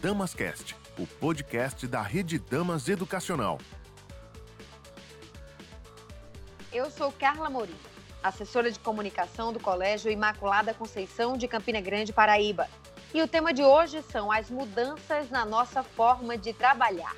[0.00, 3.58] Damascast, o podcast da Rede Damas Educacional.
[6.72, 7.74] Eu sou Carla Morim,
[8.22, 12.68] assessora de comunicação do Colégio Imaculada Conceição de Campina Grande, Paraíba.
[13.12, 17.16] E o tema de hoje são as mudanças na nossa forma de trabalhar,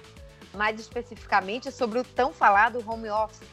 [0.55, 3.47] mais especificamente sobre o tão falado home office.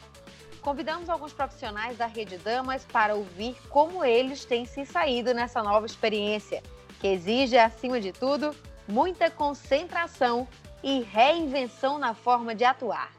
[0.62, 5.84] Convidamos alguns profissionais da Rede Damas para ouvir como eles têm se saído nessa nova
[5.84, 6.62] experiência,
[6.98, 8.56] que exige, acima de tudo,
[8.88, 10.48] muita concentração
[10.82, 13.12] e reinvenção na forma de atuar.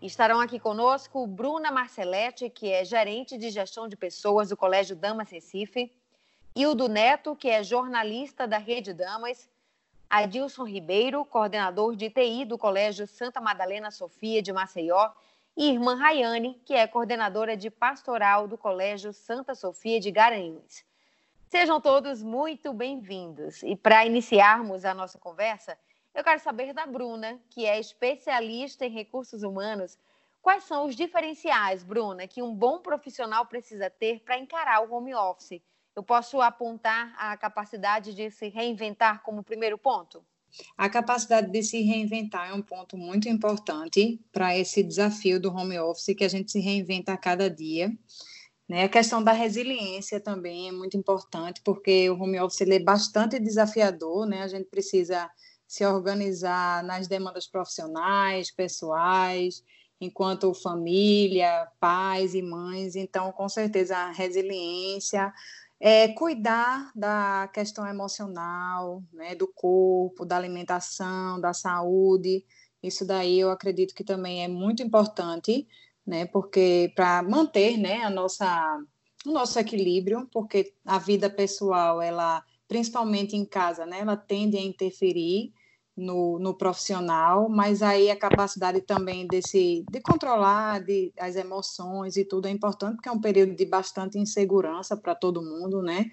[0.00, 5.28] Estarão aqui conosco Bruna Marceletti, que é gerente de gestão de pessoas do Colégio Damas
[5.30, 5.92] Recife,
[6.54, 9.50] Hildo Neto, que é jornalista da Rede Damas,
[10.08, 15.10] Adilson Ribeiro, coordenador de TI do Colégio Santa Madalena Sofia de Maceió,
[15.56, 20.85] e irmã Rayane, que é coordenadora de pastoral do Colégio Santa Sofia de Garanhuns.
[21.48, 23.62] Sejam todos muito bem-vindos.
[23.62, 25.78] E para iniciarmos a nossa conversa,
[26.12, 29.96] eu quero saber da Bruna, que é especialista em recursos humanos,
[30.42, 35.14] quais são os diferenciais, Bruna, que um bom profissional precisa ter para encarar o home
[35.14, 35.62] office.
[35.94, 40.24] Eu posso apontar a capacidade de se reinventar como primeiro ponto?
[40.76, 45.78] A capacidade de se reinventar é um ponto muito importante para esse desafio do home
[45.78, 47.96] office, que a gente se reinventa a cada dia.
[48.68, 48.84] Né?
[48.84, 54.26] A questão da resiliência também é muito importante, porque o home office é bastante desafiador,
[54.26, 54.42] né?
[54.42, 55.30] a gente precisa
[55.66, 59.62] se organizar nas demandas profissionais, pessoais,
[60.00, 62.94] enquanto família, pais e mães.
[62.96, 65.32] Então, com certeza, a resiliência,
[65.80, 72.44] é cuidar da questão emocional, né, do corpo, da alimentação, da saúde.
[72.82, 75.66] Isso daí eu acredito que também é muito importante
[76.06, 76.26] né?
[76.26, 78.78] Porque para manter, né, a nossa
[79.24, 84.60] o nosso equilíbrio, porque a vida pessoal, ela principalmente em casa, né, ela tende a
[84.60, 85.52] interferir
[85.96, 92.24] no, no profissional, mas aí a capacidade também desse de controlar de, as emoções e
[92.24, 96.10] tudo é importante, porque é um período de bastante insegurança para todo mundo, né?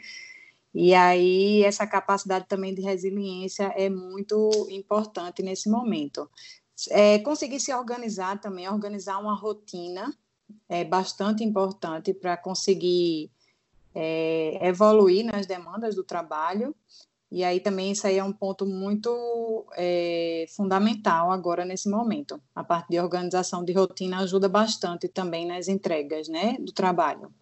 [0.74, 6.28] E aí essa capacidade também de resiliência é muito importante nesse momento.
[6.90, 10.14] É, conseguir se organizar também, organizar uma rotina
[10.68, 13.32] é bastante importante para conseguir
[13.94, 16.76] é, evoluir nas demandas do trabalho.
[17.32, 22.40] E aí também isso aí é um ponto muito é, fundamental agora nesse momento.
[22.54, 27.34] A parte de organização de rotina ajuda bastante também nas entregas né, do trabalho.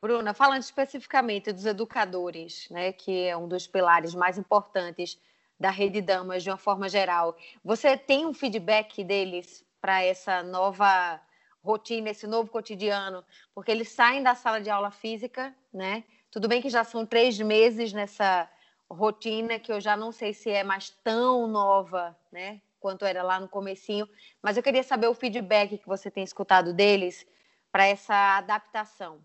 [0.00, 5.18] Bruna, falando especificamente dos educadores, né, que é um dos pilares mais importantes
[5.58, 7.36] da Rede Damas de uma forma geral.
[7.64, 11.20] Você tem um feedback deles para essa nova
[11.62, 13.24] rotina, esse novo cotidiano?
[13.54, 16.04] Porque eles saem da sala de aula física, né?
[16.30, 18.48] Tudo bem que já são três meses nessa
[18.90, 22.60] rotina que eu já não sei se é mais tão nova, né?
[22.80, 24.08] Quanto era lá no comecinho,
[24.40, 27.26] mas eu queria saber o feedback que você tem escutado deles
[27.72, 29.18] para essa adaptação.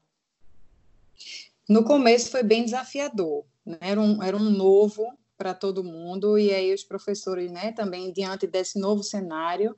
[1.70, 3.78] No começo foi bem desafiador, né?
[3.80, 8.48] era, um, era um novo para todo mundo, e aí os professores, né, também diante
[8.48, 9.76] desse novo cenário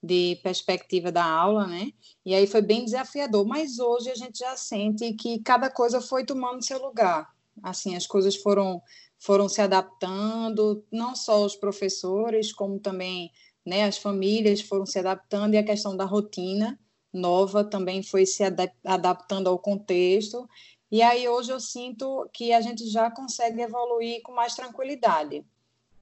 [0.00, 1.90] de perspectiva da aula, né,
[2.24, 6.24] e aí foi bem desafiador, mas hoje a gente já sente que cada coisa foi
[6.24, 7.28] tomando seu lugar,
[7.64, 8.80] assim, as coisas foram,
[9.18, 13.32] foram se adaptando, não só os professores, como também,
[13.66, 16.78] né, as famílias foram se adaptando, e a questão da rotina
[17.12, 18.44] nova também foi se
[18.84, 20.48] adaptando ao contexto,
[20.90, 25.44] e aí hoje eu sinto que a gente já consegue evoluir com mais tranquilidade.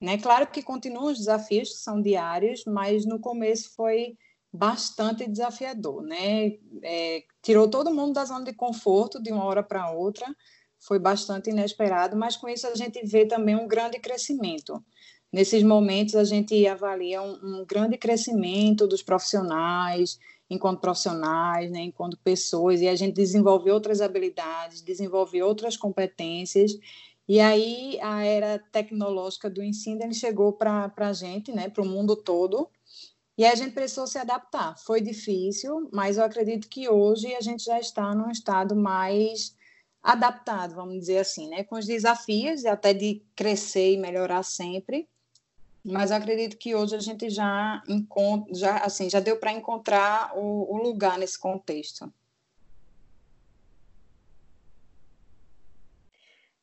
[0.01, 0.19] Né?
[0.19, 4.17] Claro que continuam os desafios, que são diários, mas no começo foi
[4.53, 6.03] bastante desafiador.
[6.03, 6.59] Né?
[6.83, 10.27] É, tirou todo mundo da zona de conforto de uma hora para outra,
[10.79, 14.85] foi bastante inesperado, mas com isso a gente vê também um grande crescimento.
[15.33, 22.19] Nesses momentos a gente avalia um, um grande crescimento dos profissionais, enquanto profissionais, né, enquanto
[22.19, 26.73] pessoas, e a gente desenvolve outras habilidades, desenvolve outras competências,
[27.29, 31.87] e aí a era tecnológica do ensino ele chegou para a gente, né, para o
[31.87, 32.69] mundo todo,
[33.39, 34.79] e a gente precisou se adaptar.
[34.79, 39.55] Foi difícil, mas eu acredito que hoje a gente já está num estado mais
[40.03, 45.09] adaptado, vamos dizer assim, né, com os desafios até de crescer e melhorar sempre,
[45.89, 50.75] mas acredito que hoje a gente já encontra, já assim, já deu para encontrar o,
[50.75, 52.13] o, lugar nesse contexto.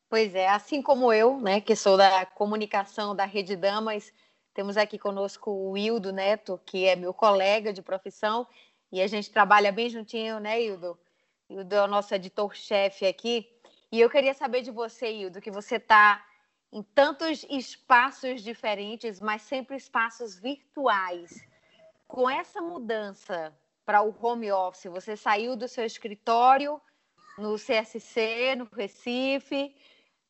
[0.09, 4.11] Pois é, assim como eu, né, que sou da comunicação da Rede Damas,
[4.53, 8.45] temos aqui conosco o Wildo Neto, que é meu colega de profissão,
[8.91, 10.99] e a gente trabalha bem juntinho, né, Hildo?
[11.49, 13.49] Hildo é o nosso editor-chefe aqui.
[13.91, 16.23] E eu queria saber de você, Hildo, que você está
[16.73, 21.47] em tantos espaços diferentes, mas sempre espaços virtuais.
[22.07, 23.55] Com essa mudança
[23.85, 26.81] para o home office, você saiu do seu escritório
[27.37, 29.75] no CSC, no Recife,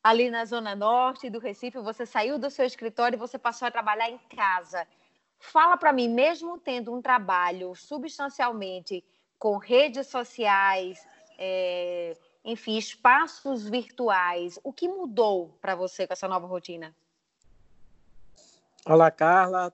[0.02, 3.70] ali na zona norte do Recife, você saiu do seu escritório e você passou a
[3.70, 4.86] trabalhar em casa.
[5.38, 9.02] Fala para mim, mesmo tendo um trabalho substancialmente
[9.38, 11.06] com redes sociais,
[11.38, 12.14] é,
[12.44, 14.58] enfim, espaços virtuais.
[14.62, 16.94] O que mudou para você com essa nova rotina?
[18.84, 19.72] Olá, Carla.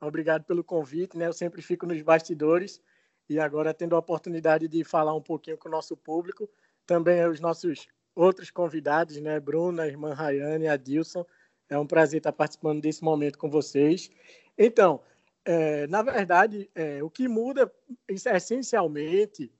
[0.00, 1.18] Obrigado pelo convite.
[1.18, 1.26] Né?
[1.26, 2.80] Eu sempre fico nos bastidores
[3.28, 6.48] e agora tendo a oportunidade de falar um pouquinho com o nosso público,
[6.86, 9.40] também os nossos outros convidados, né?
[9.40, 11.24] Bruna, irmã Rayane, Adilson.
[11.68, 14.10] É um prazer estar participando desse momento com vocês.
[14.56, 15.00] Então,
[15.44, 17.72] é, na verdade, é, o que muda
[18.08, 19.52] essencialmente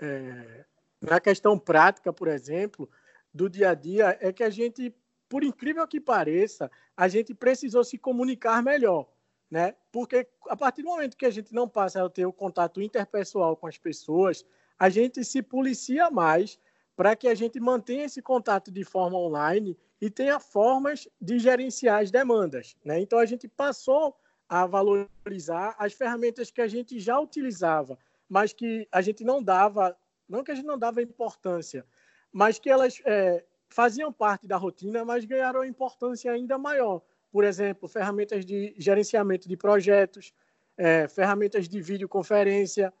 [0.00, 0.64] é,
[1.02, 2.88] na questão prática, por exemplo,
[3.34, 4.94] do dia a dia, é que a gente,
[5.28, 9.08] por incrível que pareça, a gente precisou se comunicar melhor,
[9.50, 9.74] né?
[9.90, 13.56] Porque a partir do momento que a gente não passa a ter o contato interpessoal
[13.56, 14.44] com as pessoas,
[14.78, 16.58] a gente se policia mais
[16.94, 22.02] para que a gente mantenha esse contato de forma online e tenha formas de gerenciar
[22.02, 23.00] as demandas, né?
[23.00, 24.16] Então a gente passou
[24.48, 27.98] a valorizar as ferramentas que a gente já utilizava,
[28.28, 29.96] mas que a gente não dava
[30.32, 31.84] não que a gente não dava importância,
[32.32, 37.02] mas que elas é, faziam parte da rotina, mas ganharam importância ainda maior.
[37.30, 40.32] Por exemplo, ferramentas de gerenciamento de projetos,
[40.76, 42.92] é, ferramentas de videoconferência,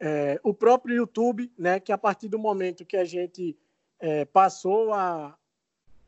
[0.00, 3.56] é, o próprio YouTube, né, que a partir do momento que a gente
[4.00, 5.36] é, passou a,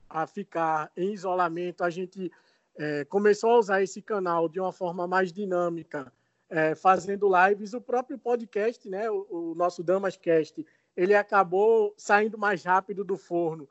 [0.08, 2.30] a ficar em isolamento, a gente
[2.76, 6.12] é, começou a usar esse canal de uma forma mais dinâmica,
[6.50, 10.66] é, fazendo lives, o próprio podcast, né, o, o nosso Damascast,
[10.96, 13.68] ele acabou saindo mais rápido do forno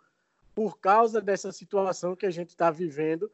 [0.55, 3.29] por causa dessa situação que a gente está vivendo.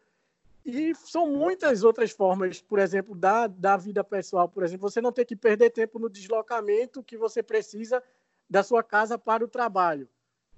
[0.65, 5.11] E são muitas outras formas, por exemplo, da, da vida pessoal, por exemplo, você não
[5.11, 8.01] ter que perder tempo no deslocamento que você precisa
[8.49, 10.09] da sua casa para o trabalho.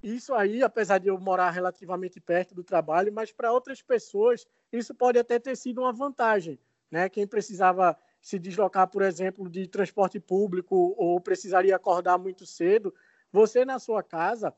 [0.01, 4.94] Isso aí, apesar de eu morar relativamente perto do trabalho, mas para outras pessoas isso
[4.95, 6.60] pode até ter sido uma vantagem,
[6.90, 7.10] né?
[7.10, 12.94] Quem precisava se deslocar, por exemplo, de transporte público ou precisaria acordar muito cedo,
[13.31, 14.54] você na sua casa,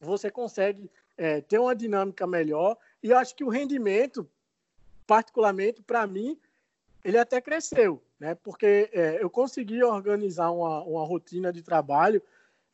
[0.00, 4.28] você consegue é, ter uma dinâmica melhor e eu acho que o rendimento,
[5.06, 6.38] particularmente para mim,
[7.04, 8.34] ele até cresceu, né?
[8.34, 12.22] Porque é, eu consegui organizar uma, uma rotina de trabalho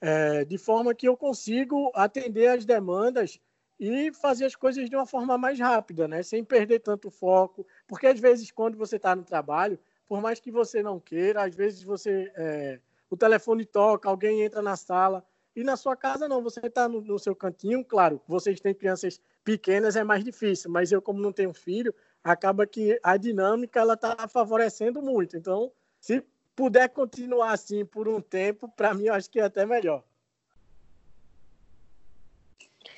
[0.01, 3.41] é, de forma que eu consigo atender as demandas
[3.81, 6.23] e fazer as coisas de uma forma mais rápida, né?
[6.23, 10.51] Sem perder tanto foco, porque às vezes quando você está no trabalho por mais que
[10.51, 15.25] você não queira, às vezes você é, o telefone toca, alguém entra na sala
[15.55, 19.21] e na sua casa não, você está no, no, seu cantinho, claro, vocês têm crianças
[19.45, 23.95] pequenas é mais difícil, mas eu como não tenho filho, acaba que a dinâmica ela
[23.95, 25.37] está favorecendo muito.
[25.37, 26.23] Então, se
[26.55, 30.03] puder continuar assim por um tempo, para mim eu acho que é até melhor.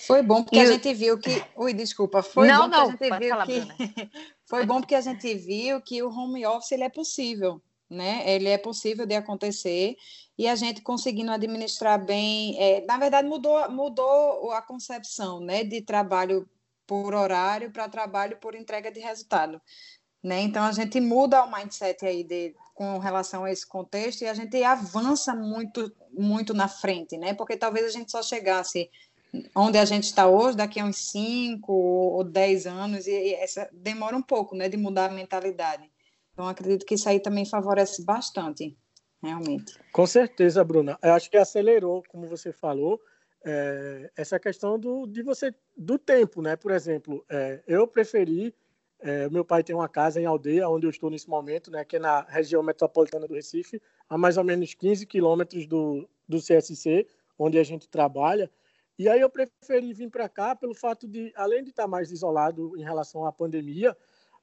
[0.06, 1.42] Foi bom porque a gente viu que.
[1.54, 2.22] Ui, desculpa.
[2.22, 3.60] Foi não, bom não, que a gente viu falar, que.
[4.50, 8.28] Foi bom porque a gente viu que o home office ele é possível, né?
[8.28, 9.96] Ele é possível de acontecer
[10.36, 12.60] e a gente conseguindo administrar bem.
[12.60, 15.62] É, na verdade, mudou, mudou a concepção, né?
[15.62, 16.50] De trabalho
[16.84, 19.62] por horário para trabalho por entrega de resultado.
[20.20, 20.40] Né?
[20.40, 24.34] Então a gente muda o mindset aí de, com relação a esse contexto e a
[24.34, 27.32] gente avança muito muito na frente, né?
[27.34, 28.90] Porque talvez a gente só chegasse
[29.54, 34.16] onde a gente está hoje, daqui a uns 5 ou 10 anos, e essa demora
[34.16, 35.90] um pouco, né, de mudar a mentalidade.
[36.32, 38.76] Então, acredito que isso aí também favorece bastante,
[39.22, 39.74] realmente.
[39.92, 40.98] Com certeza, Bruna.
[41.02, 43.00] Eu acho que acelerou, como você falou,
[43.44, 46.56] é, essa questão do, de você, do tempo, né?
[46.56, 48.54] Por exemplo, é, eu preferi,
[49.00, 51.96] é, meu pai tem uma casa em aldeia, onde eu estou nesse momento, né, que
[51.96, 57.06] é na região metropolitana do Recife, a mais ou menos 15 quilômetros do, do CSC,
[57.38, 58.50] onde a gente trabalha,
[59.00, 62.76] e aí eu preferi vir para cá pelo fato de, além de estar mais isolado
[62.76, 63.96] em relação à pandemia,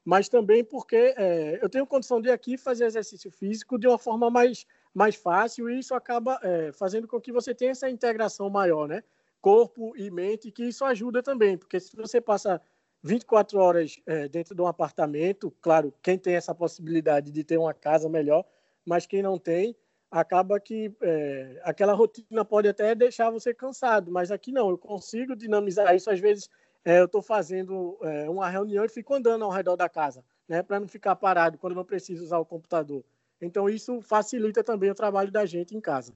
[0.04, 4.28] mas também porque é, eu tenho condição de aqui fazer exercício físico de uma forma
[4.28, 8.88] mais, mais fácil e isso acaba é, fazendo com que você tenha essa integração maior,
[8.88, 9.04] né?
[9.40, 12.60] Corpo e mente, que isso ajuda também, porque se você passa
[13.00, 17.72] 24 horas é, dentro de um apartamento, claro, quem tem essa possibilidade de ter uma
[17.72, 18.44] casa melhor,
[18.84, 19.76] mas quem não tem,
[20.10, 25.36] acaba que é, aquela rotina pode até deixar você cansado, mas aqui não, eu consigo
[25.36, 26.10] dinamizar isso.
[26.10, 26.48] Às vezes
[26.84, 30.62] é, eu estou fazendo é, uma reunião e fico andando ao redor da casa, né,
[30.62, 33.04] para não ficar parado quando não preciso usar o computador.
[33.40, 36.14] Então isso facilita também o trabalho da gente em casa.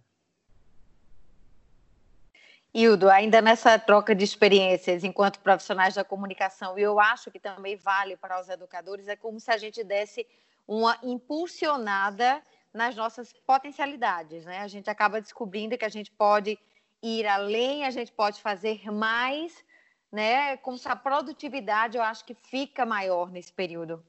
[2.75, 7.77] Hildo, ainda nessa troca de experiências enquanto profissionais da comunicação, e eu acho que também
[7.77, 10.27] vale para os educadores, é como se a gente desse
[10.67, 12.43] uma impulsionada
[12.73, 14.61] nas nossas potencialidades, né?
[14.61, 16.59] A gente acaba descobrindo que a gente pode
[17.03, 19.65] ir além, a gente pode fazer mais,
[20.11, 20.57] né?
[20.59, 24.03] Como se a produtividade, eu acho que fica maior nesse período.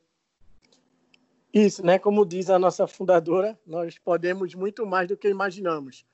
[1.53, 1.99] Isso, né?
[1.99, 6.05] Como diz a nossa fundadora, nós podemos muito mais do que imaginamos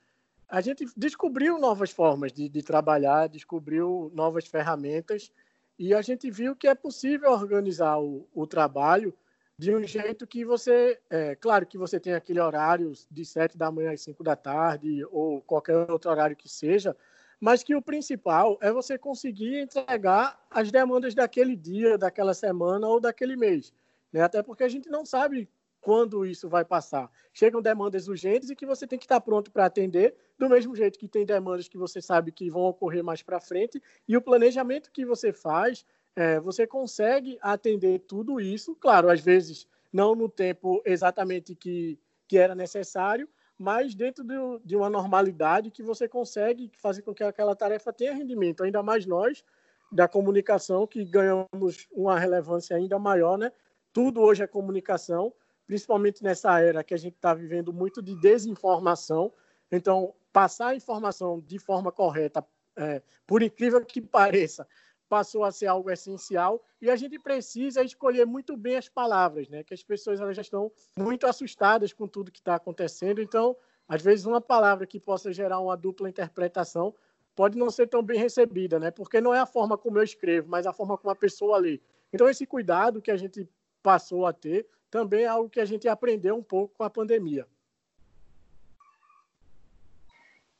[0.50, 5.32] a gente descobriu novas formas de, de, trabalhar, descobriu novas ferramentas
[5.78, 9.14] e a gente viu que é possível organizar o, o trabalho
[9.60, 13.70] de um jeito que você, é, claro que você tem aquele horário de sete da
[13.70, 16.96] manhã às cinco da tarde ou qualquer outro horário que seja,
[17.42, 23.02] mas que o principal é você conseguir entregar as demandas daquele dia, daquela semana ou
[23.02, 23.74] daquele mês.
[24.14, 24.22] Né?
[24.22, 25.50] Até porque a gente não sabe
[25.82, 27.12] quando isso vai passar.
[27.34, 30.98] Chegam demandas urgentes e que você tem que estar pronto para atender, do mesmo jeito
[30.98, 34.90] que tem demandas que você sabe que vão ocorrer mais para frente, e o planejamento
[34.90, 35.86] que você faz,
[36.20, 41.98] é, você consegue atender tudo isso, claro, às vezes não no tempo exatamente que,
[42.28, 43.26] que era necessário,
[43.58, 44.36] mas dentro de,
[44.66, 49.06] de uma normalidade que você consegue fazer com que aquela tarefa tenha rendimento, ainda mais
[49.06, 49.46] nós,
[49.90, 53.50] da comunicação, que ganhamos uma relevância ainda maior, né?
[53.94, 55.34] Tudo hoje é comunicação,
[55.66, 59.32] principalmente nessa era que a gente está vivendo muito de desinformação.
[59.72, 62.46] Então, passar a informação de forma correta,
[62.76, 64.68] é, por incrível que pareça,
[65.10, 69.64] passou a ser algo essencial e a gente precisa escolher muito bem as palavras, né?
[69.64, 73.20] Que as pessoas elas já estão muito assustadas com tudo que está acontecendo.
[73.20, 76.94] Então, às vezes uma palavra que possa gerar uma dupla interpretação
[77.36, 78.92] pode não ser tão bem recebida, né?
[78.92, 81.82] Porque não é a forma como eu escrevo, mas a forma como a pessoa lê.
[82.14, 83.50] Então, esse cuidado que a gente
[83.82, 87.48] passou a ter também é algo que a gente aprendeu um pouco com a pandemia.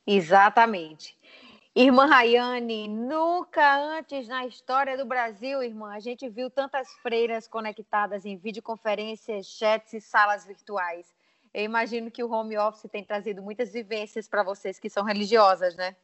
[0.06, 1.16] Exatamente.
[1.82, 8.26] Irmã Rayane, nunca antes na história do Brasil, irmã, a gente viu tantas freiras conectadas
[8.26, 11.10] em videoconferências, chats e salas virtuais.
[11.54, 15.74] Eu imagino que o home office tem trazido muitas vivências para vocês que são religiosas,
[15.74, 15.96] né?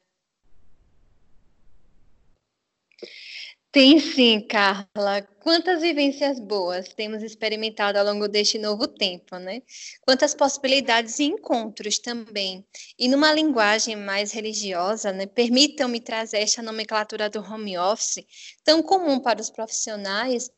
[3.77, 5.21] Tem sim, Carla.
[5.39, 9.61] Quantas vivências boas temos experimentado ao longo deste novo tempo, né?
[10.01, 12.67] Quantas possibilidades e encontros também.
[12.99, 15.27] E numa linguagem mais religiosa, né?
[15.27, 18.25] Permitam-me trazer esta nomenclatura do home office,
[18.65, 20.51] tão comum para os profissionais,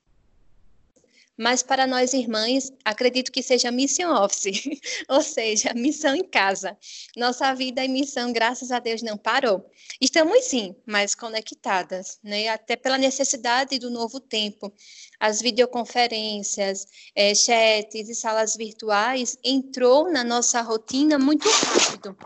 [1.38, 4.64] mas para nós irmãs, acredito que seja mission office,
[5.08, 6.76] ou seja, missão em casa.
[7.16, 9.64] Nossa vida e missão, graças a Deus, não parou.
[10.00, 12.48] Estamos sim, mais conectadas, né?
[12.48, 14.72] até pela necessidade do novo tempo.
[15.20, 22.16] As videoconferências, é, chats e salas virtuais entrou na nossa rotina muito rápido,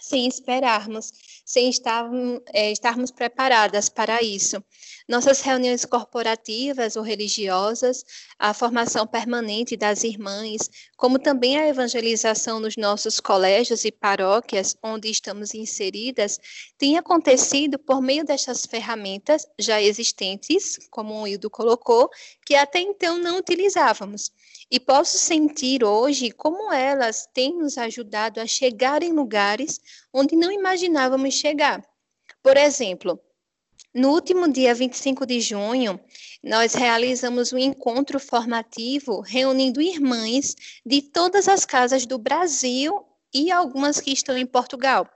[0.00, 1.12] sem esperarmos,
[1.44, 2.10] sem estar,
[2.52, 4.60] é, estarmos preparadas para isso
[5.08, 8.04] nossas reuniões corporativas ou religiosas,
[8.38, 15.10] a formação permanente das irmãs, como também a evangelização nos nossos colégios e paróquias onde
[15.10, 16.38] estamos inseridas,
[16.78, 22.08] tem acontecido por meio destas ferramentas já existentes, como o Hildo colocou,
[22.44, 24.32] que até então não utilizávamos.
[24.70, 29.80] E posso sentir hoje como elas têm nos ajudado a chegar em lugares
[30.12, 31.84] onde não imaginávamos chegar.
[32.42, 33.20] Por exemplo,
[33.94, 36.00] no último dia 25 de junho,
[36.42, 44.00] nós realizamos um encontro formativo reunindo irmãs de todas as casas do Brasil e algumas
[44.00, 45.08] que estão em Portugal.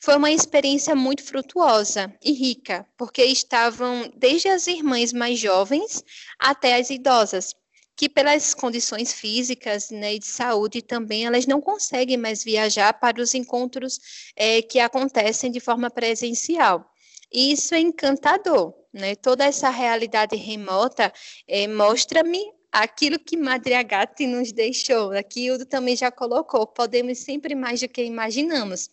[0.00, 6.04] Foi uma experiência muito frutuosa e rica, porque estavam desde as irmãs mais jovens
[6.38, 7.54] até as idosas,
[7.96, 13.20] que pelas condições físicas né, e de saúde também, elas não conseguem mais viajar para
[13.20, 14.00] os encontros
[14.36, 16.91] é, que acontecem de forma presencial.
[17.32, 19.14] E isso é encantador, né?
[19.14, 21.12] Toda essa realidade remota
[21.48, 25.12] é, mostra-me aquilo que Madre Agate nos deixou.
[25.12, 28.88] Aqui o também já colocou, podemos sempre mais do que imaginamos.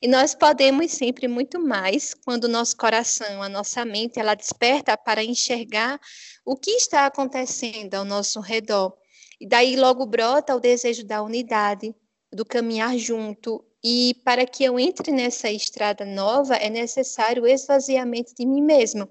[0.00, 4.96] E nós podemos sempre muito mais quando o nosso coração, a nossa mente, ela desperta
[4.96, 5.98] para enxergar
[6.44, 8.94] o que está acontecendo ao nosso redor.
[9.40, 11.94] E daí logo brota o desejo da unidade,
[12.30, 18.34] do caminhar junto, e para que eu entre nessa estrada nova, é necessário o esvaziamento
[18.34, 19.08] de mim mesmo.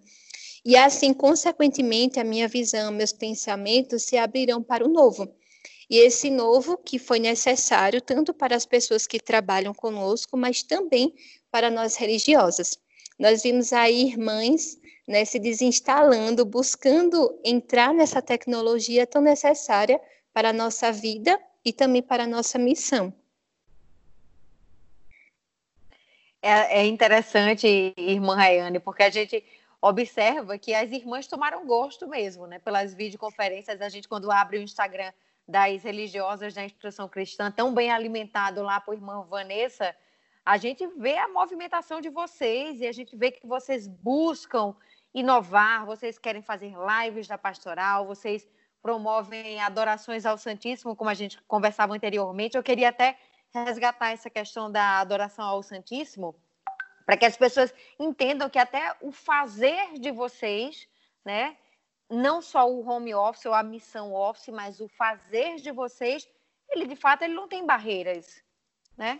[0.63, 5.27] E assim, consequentemente, a minha visão, meus pensamentos se abrirão para o novo.
[5.89, 11.13] E esse novo que foi necessário tanto para as pessoas que trabalham conosco, mas também
[11.51, 12.77] para nós religiosas.
[13.19, 19.99] Nós vimos aí irmãs né, se desinstalando, buscando entrar nessa tecnologia tão necessária
[20.33, 23.13] para a nossa vida e também para a nossa missão.
[26.41, 29.43] É, é interessante, irmã Rayane, porque a gente
[29.79, 32.59] observa que as irmãs tomaram gosto mesmo, né?
[32.59, 35.11] Pelas videoconferências, a gente quando abre o Instagram
[35.47, 39.95] das religiosas da instituição cristã, tão bem alimentado lá por irmã Vanessa,
[40.45, 44.75] a gente vê a movimentação de vocês e a gente vê que vocês buscam
[45.13, 48.47] inovar, vocês querem fazer lives da pastoral, vocês
[48.81, 52.57] promovem adorações ao Santíssimo, como a gente conversava anteriormente.
[52.57, 53.17] Eu queria até
[53.53, 56.35] resgatar essa questão da adoração ao Santíssimo,
[57.05, 60.87] para que as pessoas entendam que até o fazer de vocês,
[61.25, 61.57] né,
[62.09, 66.27] não só o home office ou a missão office, mas o fazer de vocês,
[66.69, 68.41] ele de fato ele não tem barreiras,
[68.97, 69.19] né?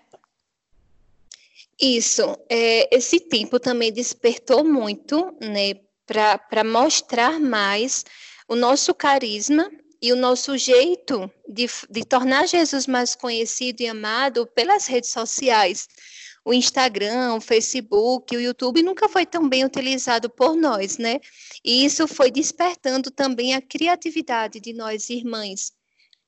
[1.80, 5.74] Isso, é, esse tempo também despertou muito, né,
[6.06, 8.06] para mostrar mais
[8.48, 14.48] o nosso carisma e o nosso jeito de, de tornar Jesus mais conhecido e amado
[14.48, 15.88] pelas redes sociais.
[16.44, 21.20] O Instagram, o Facebook, o YouTube nunca foi tão bem utilizado por nós, né?
[21.64, 25.72] E isso foi despertando também a criatividade de nós irmãs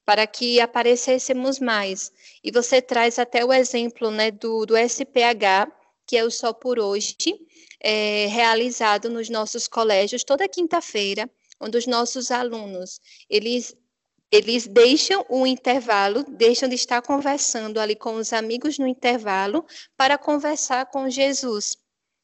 [0.05, 2.11] para que aparecêssemos mais.
[2.43, 5.71] E você traz até o exemplo né, do, do SPH,
[6.05, 7.15] que é o Só por Hoje,
[7.81, 11.29] é, realizado nos nossos colégios toda quinta-feira,
[11.60, 13.75] onde os nossos alunos, eles
[14.31, 19.63] eles deixam o intervalo, deixam de estar conversando ali com os amigos no intervalo
[19.95, 21.77] para conversar com Jesus.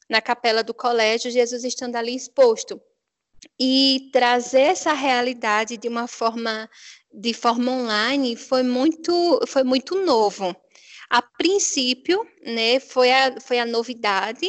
[0.10, 2.82] Na capela do colégio, Jesus estando ali exposto.
[3.60, 6.68] E trazer essa realidade de uma forma
[7.14, 10.56] de forma online foi muito, foi muito novo.
[11.10, 14.48] A princípio, né, foi a, foi a novidade,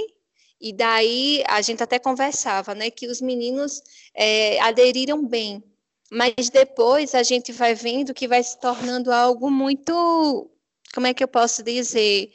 [0.61, 3.83] e daí a gente até conversava, né, que os meninos
[4.15, 5.63] é, aderiram bem,
[6.11, 10.51] mas depois a gente vai vendo que vai se tornando algo muito,
[10.95, 12.31] como é que eu posso dizer,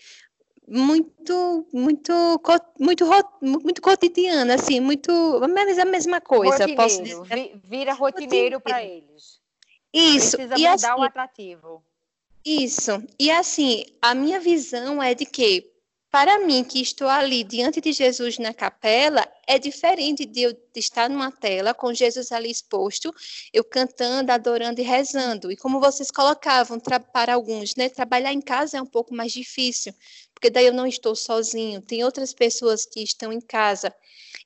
[0.68, 2.42] muito, muito,
[2.80, 3.06] muito,
[3.42, 5.12] muito cotidiano, assim, muito,
[5.54, 7.62] mas a mesma coisa, rotineiro, posso dizer.
[7.64, 9.40] Vira rotineiro para eles.
[9.94, 10.36] Isso.
[10.38, 11.84] Precisa e mudar assim, o atrativo.
[12.44, 13.04] Isso.
[13.20, 15.72] E assim, a minha visão é de que,
[16.16, 21.10] para mim, que estou ali diante de Jesus na capela, é diferente de eu estar
[21.10, 23.14] numa tela com Jesus ali exposto,
[23.52, 25.52] eu cantando, adorando e rezando.
[25.52, 29.94] E como vocês colocavam, para alguns, né, trabalhar em casa é um pouco mais difícil,
[30.34, 33.94] porque daí eu não estou sozinho, tem outras pessoas que estão em casa.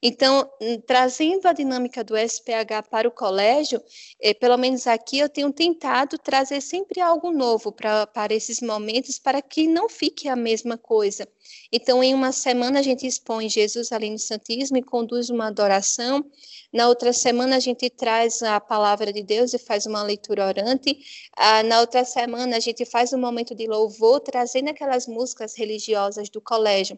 [0.02, 3.82] Então, hum, trazendo a dinâmica do SPH para o colégio,
[4.22, 9.20] eh, pelo menos aqui eu tenho tentado trazer sempre algo novo pra, para esses momentos,
[9.20, 11.28] para que não fique a mesma coisa.
[11.72, 16.24] Então, em uma semana a gente expõe Jesus ali no Santíssimo e conduz uma adoração.
[16.72, 20.98] Na outra semana a gente traz a palavra de Deus e faz uma leitura orante.
[21.36, 26.30] Ah, na outra semana a gente faz um momento de louvor, trazendo aquelas músicas religiosas
[26.30, 26.98] do colégio.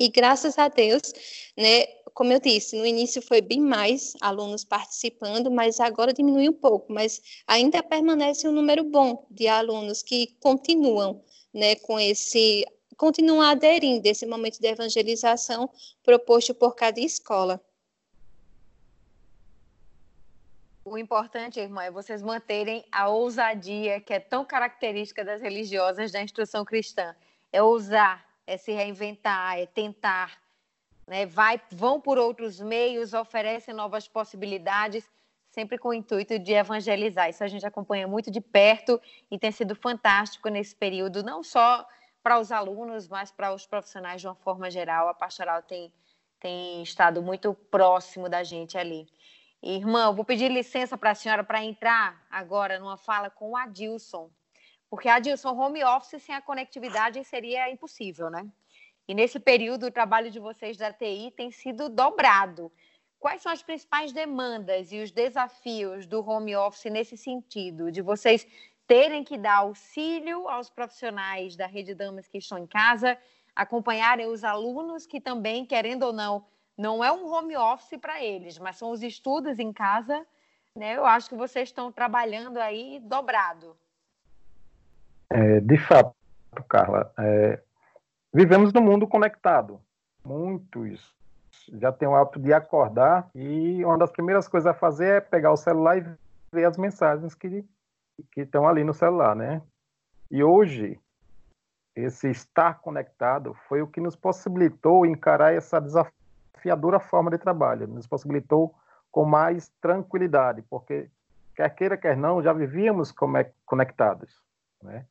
[0.00, 1.12] E graças a Deus,
[1.54, 1.84] né,
[2.14, 6.90] como eu disse, no início foi bem mais alunos participando, mas agora diminuiu um pouco,
[6.90, 12.64] mas ainda permanece um número bom de alunos que continuam, né, com esse
[12.96, 15.68] continuam aderindo esse momento de evangelização
[16.02, 17.60] proposto por cada escola.
[20.82, 26.22] O importante, irmã, é vocês manterem a ousadia que é tão característica das religiosas da
[26.22, 27.14] instrução cristã.
[27.52, 30.36] É ousar, é se reinventar, é tentar,
[31.06, 35.08] né, vai, vão por outros meios, oferecem novas possibilidades,
[35.50, 37.30] sempre com o intuito de evangelizar.
[37.30, 41.86] Isso a gente acompanha muito de perto e tem sido fantástico nesse período, não só
[42.24, 45.08] para os alunos, mas para os profissionais de uma forma geral.
[45.08, 45.92] A pastoral tem,
[46.40, 49.06] tem estado muito próximo da gente ali.
[49.62, 54.28] Irmã, vou pedir licença para a senhora para entrar agora numa fala com o Adilson,
[54.90, 58.44] porque Adilson, home office sem a conectividade seria impossível, né?
[59.06, 62.70] E nesse período, o trabalho de vocês da TI tem sido dobrado.
[63.18, 68.46] Quais são as principais demandas e os desafios do home office nesse sentido, de vocês
[68.86, 73.16] terem que dar auxílio aos profissionais da Rede Damas que estão em casa,
[73.54, 76.44] acompanharem os alunos que também, querendo ou não,
[76.76, 80.26] não é um home office para eles, mas são os estudos em casa,
[80.74, 80.96] né?
[80.96, 83.76] Eu acho que vocês estão trabalhando aí dobrado.
[85.30, 86.14] É, de fato,
[86.68, 87.62] Carla, é,
[88.32, 89.80] Vivemos num mundo conectado.
[90.24, 91.16] Muitos
[91.72, 95.50] já têm o hábito de acordar e uma das primeiras coisas a fazer é pegar
[95.50, 96.16] o celular e
[96.52, 97.64] ver as mensagens que,
[98.30, 99.60] que estão ali no celular, né?
[100.30, 101.00] E hoje,
[101.96, 108.06] esse estar conectado foi o que nos possibilitou encarar essa desafiadora forma de trabalho, nos
[108.06, 108.72] possibilitou
[109.10, 111.10] com mais tranquilidade, porque
[111.56, 113.12] quer queira, quer não, já vivíamos
[113.66, 114.40] conectados,
[114.80, 115.04] né?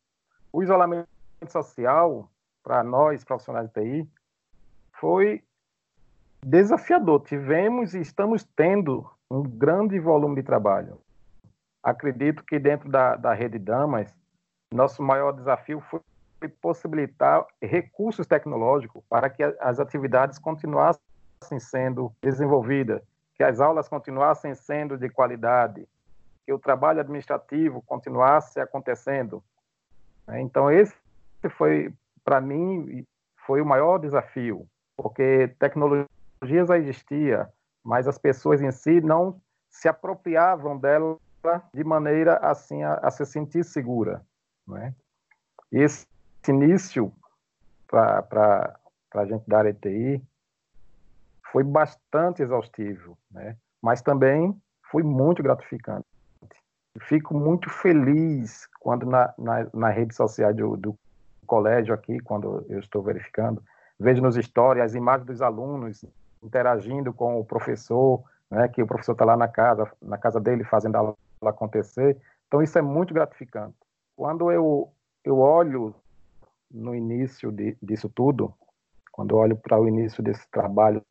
[0.51, 1.07] O isolamento
[1.47, 2.29] social
[2.63, 4.09] para nós, profissionais de TI,
[4.93, 5.43] foi
[6.43, 7.21] desafiador.
[7.21, 10.99] Tivemos e estamos tendo um grande volume de trabalho.
[11.83, 14.13] Acredito que dentro da, da rede Damas,
[14.73, 16.01] nosso maior desafio foi
[16.61, 23.01] possibilitar recursos tecnológicos para que as atividades continuassem sendo desenvolvidas,
[23.35, 25.87] que as aulas continuassem sendo de qualidade,
[26.45, 29.43] que o trabalho administrativo continuasse acontecendo.
[30.35, 30.93] Então, esse
[31.57, 33.05] foi, para mim,
[33.45, 36.07] foi o maior desafio, porque tecnologia
[36.67, 37.49] já existia,
[37.83, 41.17] mas as pessoas em si não se apropriavam dela
[41.73, 44.21] de maneira assim a, a se sentir segura,
[44.67, 44.93] né?
[45.71, 46.05] Esse
[46.47, 47.13] início
[47.87, 48.77] para
[49.13, 50.21] a gente dar ETI
[51.51, 53.55] foi bastante exaustivo, né?
[53.81, 54.59] Mas também
[54.91, 56.05] foi muito gratificante.
[57.01, 60.95] Fico muito feliz quando na, na, na rede social do, do
[61.45, 63.61] colégio aqui, quando eu estou verificando,
[63.99, 66.05] vejo nos stories as imagens dos alunos
[66.41, 70.63] interagindo com o professor, né, que o professor está lá na casa, na casa dele
[70.63, 72.17] fazendo a aula acontecer.
[72.47, 73.75] Então isso é muito gratificante.
[74.15, 74.91] Quando eu
[75.23, 75.93] eu olho
[76.71, 78.53] no início de, disso tudo,
[79.11, 81.03] quando eu olho para o início desse trabalho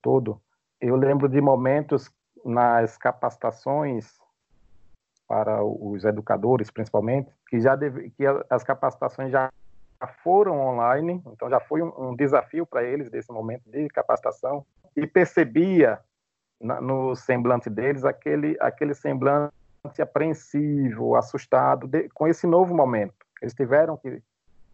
[0.00, 0.40] todo,
[0.80, 2.10] eu lembro de momentos
[2.44, 4.18] nas capacitações
[5.32, 9.50] para os educadores, principalmente, que já deve, que as capacitações já
[10.22, 14.62] foram online, então já foi um, um desafio para eles desse momento de capacitação
[14.94, 15.98] e percebia
[16.60, 19.54] na, no semblante deles aquele aquele semblante
[20.02, 23.14] apreensivo, assustado de, com esse novo momento.
[23.40, 24.22] Eles tiveram que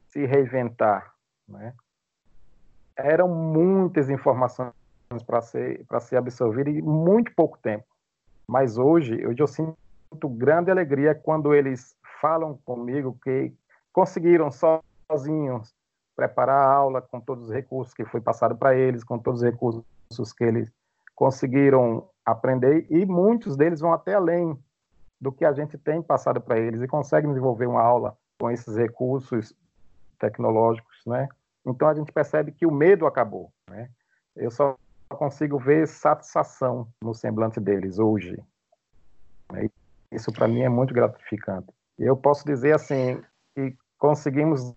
[0.08, 1.14] se reinventar,
[1.48, 1.72] né?
[2.96, 4.72] Eram muitas informações
[5.24, 7.86] para ser para ser absorvida em muito pouco tempo.
[8.50, 9.78] Mas hoje eu, eu sinto
[10.28, 13.52] grande alegria quando eles falam comigo que
[13.92, 15.74] conseguiram sozinhos
[16.16, 19.46] preparar a aula com todos os recursos que foi passado para eles, com todos os
[19.46, 20.70] recursos que eles
[21.14, 24.58] conseguiram aprender e muitos deles vão até além
[25.20, 28.76] do que a gente tem passado para eles e conseguem desenvolver uma aula com esses
[28.76, 29.54] recursos
[30.18, 31.28] tecnológicos, né?
[31.66, 33.90] Então a gente percebe que o medo acabou, né?
[34.36, 34.76] Eu só
[35.08, 38.36] consigo ver satisfação no semblante deles hoje.
[39.52, 39.68] Né?
[40.10, 41.68] Isso para mim é muito gratificante.
[41.98, 43.20] Eu posso dizer assim
[43.54, 44.74] que conseguimos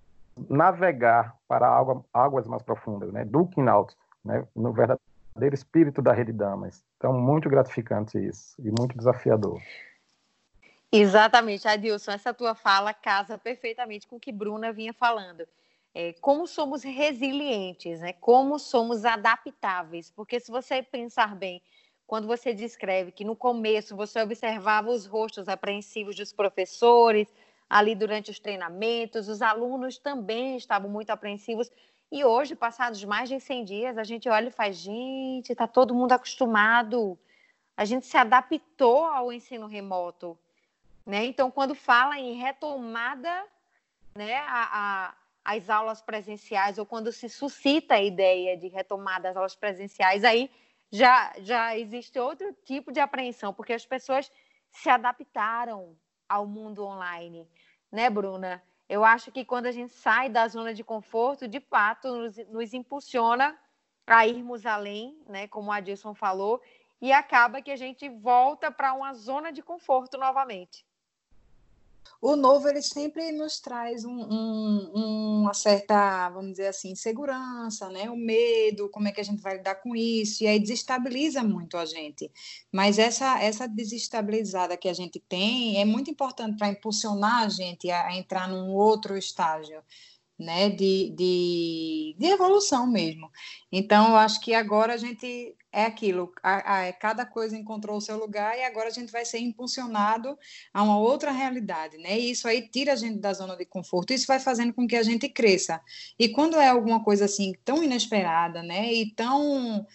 [0.49, 1.67] navegar para
[2.13, 3.25] águas mais profundas, né?
[3.25, 4.45] Do Keynote, né?
[4.55, 6.83] No verdadeiro espírito da Rede Damas.
[6.97, 9.61] Então muito gratificante isso e muito desafiador.
[10.91, 15.47] Exatamente, Adilson, essa tua fala casa perfeitamente com o que Bruna vinha falando.
[15.93, 18.13] É, como somos resilientes, né?
[18.13, 21.61] como somos adaptáveis, porque se você pensar bem,
[22.11, 27.33] quando você descreve que no começo você observava os rostos apreensivos dos professores,
[27.69, 31.71] ali durante os treinamentos, os alunos também estavam muito apreensivos,
[32.11, 35.95] e hoje, passados mais de 100 dias, a gente olha e faz, gente, está todo
[35.95, 37.17] mundo acostumado,
[37.77, 40.37] a gente se adaptou ao ensino remoto,
[41.05, 41.23] né?
[41.23, 43.45] Então, quando fala em retomada,
[44.13, 49.37] né, a, a, as aulas presenciais, ou quando se suscita a ideia de retomada das
[49.37, 50.51] aulas presenciais, aí
[50.91, 54.31] já, já existe outro tipo de apreensão, porque as pessoas
[54.69, 57.49] se adaptaram ao mundo online,
[57.91, 58.61] né, Bruna?
[58.87, 62.73] Eu acho que quando a gente sai da zona de conforto, de fato, nos, nos
[62.73, 63.57] impulsiona
[64.05, 66.61] a irmos além, né, como a Adilson falou,
[66.99, 70.85] e acaba que a gente volta para uma zona de conforto novamente
[72.21, 78.11] o novo ele sempre nos traz um, um, uma certa, vamos dizer assim, segurança, né?
[78.11, 81.77] O medo, como é que a gente vai lidar com isso, e aí desestabiliza muito
[81.77, 82.31] a gente.
[82.71, 87.89] Mas essa, essa desestabilizada que a gente tem é muito importante para impulsionar a gente
[87.89, 89.81] a, a entrar num outro estágio
[90.37, 93.31] né, de, de, de, evolução mesmo.
[93.71, 98.01] Então, eu acho que agora a gente é aquilo, a, a, cada coisa encontrou o
[98.01, 100.37] seu lugar e agora a gente vai ser impulsionado
[100.73, 102.19] a uma outra realidade, né?
[102.19, 104.95] E isso aí tira a gente da zona de conforto, isso vai fazendo com que
[104.95, 105.81] a gente cresça.
[106.19, 109.85] E quando é alguma coisa assim tão inesperada, né, e tão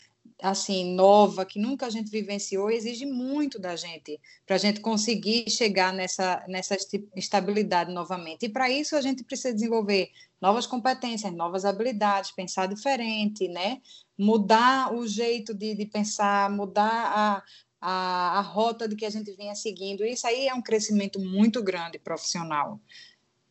[0.43, 5.51] assim nova que nunca a gente vivenciou exige muito da gente para a gente conseguir
[5.51, 6.77] chegar nessa nessa
[7.15, 8.47] estabilidade novamente.
[8.47, 13.81] E para isso a gente precisa desenvolver novas competências novas habilidades pensar diferente né?
[14.19, 17.43] Mudar o jeito de, de pensar mudar a,
[17.81, 20.05] a, a rota de que a gente vinha seguindo.
[20.05, 22.81] Isso aí é um crescimento muito grande profissional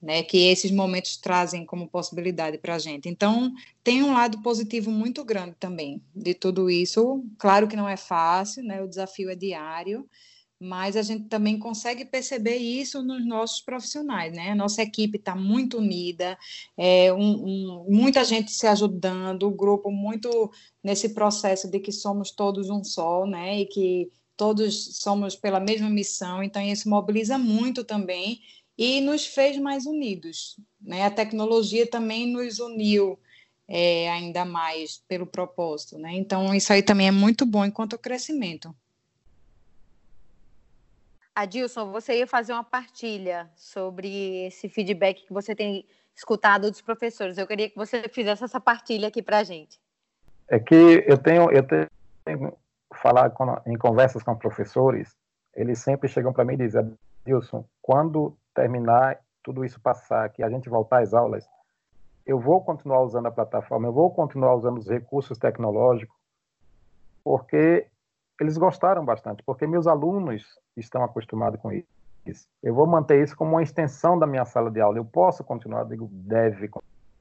[0.02, 3.10] né, que esses momentos trazem como possibilidade para a gente.
[3.10, 3.54] Então,
[3.84, 7.24] tem um lado positivo muito grande também de tudo isso.
[7.38, 10.08] Claro que não é fácil, né, o desafio é diário,
[10.60, 14.52] mas a gente também consegue perceber isso nos nossos profissionais, né?
[14.52, 16.38] A nossa equipe está muito unida,
[16.78, 20.50] é, um, um, muita gente se ajudando, o grupo muito
[20.84, 23.60] nesse processo de que somos todos um só, né?
[23.60, 28.40] E que todos somos pela mesma missão, então isso mobiliza muito também
[28.78, 31.06] e nos fez mais unidos, né?
[31.06, 33.18] A tecnologia também nos uniu
[33.68, 36.14] é, ainda mais pelo propósito, né?
[36.14, 38.76] Então isso aí também é muito bom enquanto crescimento.
[41.34, 45.86] Adilson, você ia fazer uma partilha sobre esse feedback que você tem
[46.16, 47.38] escutado dos professores.
[47.38, 49.78] Eu queria que você fizesse essa partilha aqui para a gente.
[50.48, 52.58] É que eu tenho, eu tenho
[53.02, 53.34] falado
[53.66, 55.14] em conversas com professores,
[55.54, 56.94] eles sempre chegam para mim e dizem,
[57.26, 61.48] Adilson, quando terminar tudo isso passar, que a gente voltar às aulas,
[62.26, 66.16] eu vou continuar usando a plataforma, eu vou continuar usando os recursos tecnológicos,
[67.24, 67.88] porque
[68.40, 70.44] eles gostaram bastante, porque meus alunos
[70.78, 72.48] estão acostumados com isso.
[72.62, 74.98] Eu vou manter isso como uma extensão da minha sala de aula.
[74.98, 76.70] Eu posso continuar, digo, deve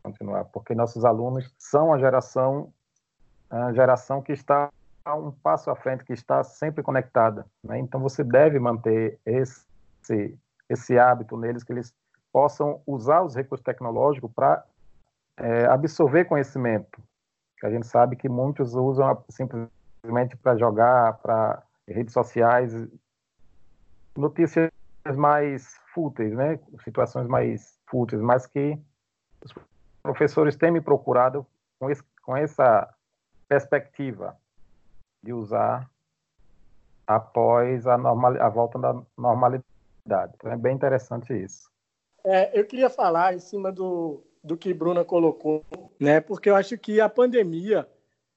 [0.02, 2.72] continuar, porque nossos alunos são a geração,
[3.50, 4.70] a geração que está
[5.06, 7.44] um passo à frente, que está sempre conectada.
[7.62, 7.78] Né?
[7.78, 9.66] Então você deve manter esse,
[10.68, 11.94] esse hábito neles, que eles
[12.32, 14.64] possam usar os recursos tecnológicos para
[15.36, 17.02] é, absorver conhecimento.
[17.62, 22.72] A gente sabe que muitos usam simplesmente para jogar para redes sociais
[24.16, 24.70] notícias
[25.16, 26.58] mais fúteis, né?
[26.82, 28.78] Situações mais fúteis, mas que
[29.42, 29.54] os
[30.02, 31.46] professores têm me procurado
[31.78, 32.92] com, esse, com essa
[33.48, 34.36] perspectiva
[35.22, 35.88] de usar
[37.06, 39.64] após a, normal, a volta da normalidade.
[40.06, 41.70] Então é bem interessante isso.
[42.24, 45.64] É, eu queria falar em cima do, do que Bruna colocou,
[46.00, 46.20] né?
[46.20, 47.88] Porque eu acho que a pandemia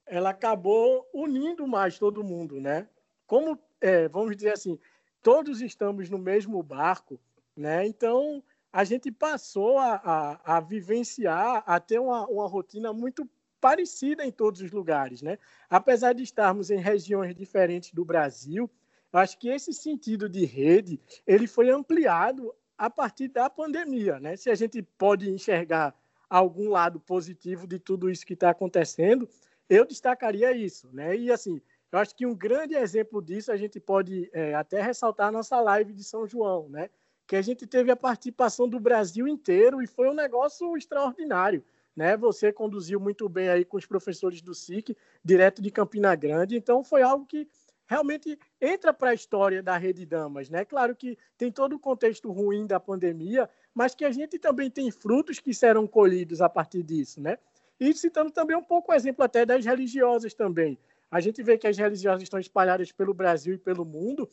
[0.05, 2.87] ela acabou unindo mais todo mundo, né?
[3.25, 4.79] Como, é, vamos dizer assim,
[5.21, 7.19] todos estamos no mesmo barco,
[7.55, 7.85] né?
[7.85, 13.27] Então, a gente passou a, a, a vivenciar, a ter uma, uma rotina muito
[13.59, 15.37] parecida em todos os lugares, né?
[15.69, 18.69] Apesar de estarmos em regiões diferentes do Brasil,
[19.17, 24.35] acho que esse sentido de rede, ele foi ampliado a partir da pandemia, né?
[24.35, 25.95] Se a gente pode enxergar
[26.29, 29.27] algum lado positivo de tudo isso que está acontecendo,
[29.69, 31.15] eu destacaria isso, né?
[31.15, 35.27] E assim, eu acho que um grande exemplo disso a gente pode é, até ressaltar
[35.27, 36.89] a nossa live de São João, né?
[37.25, 41.63] Que a gente teve a participação do Brasil inteiro e foi um negócio extraordinário,
[41.95, 42.15] né?
[42.17, 46.83] Você conduziu muito bem aí com os professores do SIC, direto de Campina Grande, então
[46.83, 47.47] foi algo que
[47.87, 50.65] realmente entra para a história da Rede Damas, né?
[50.65, 54.91] Claro que tem todo o contexto ruim da pandemia, mas que a gente também tem
[54.91, 57.37] frutos que serão colhidos a partir disso, né?
[57.79, 60.77] E citando também um pouco o exemplo até das religiosas também.
[61.09, 64.29] A gente vê que as religiosas estão espalhadas pelo Brasil e pelo mundo,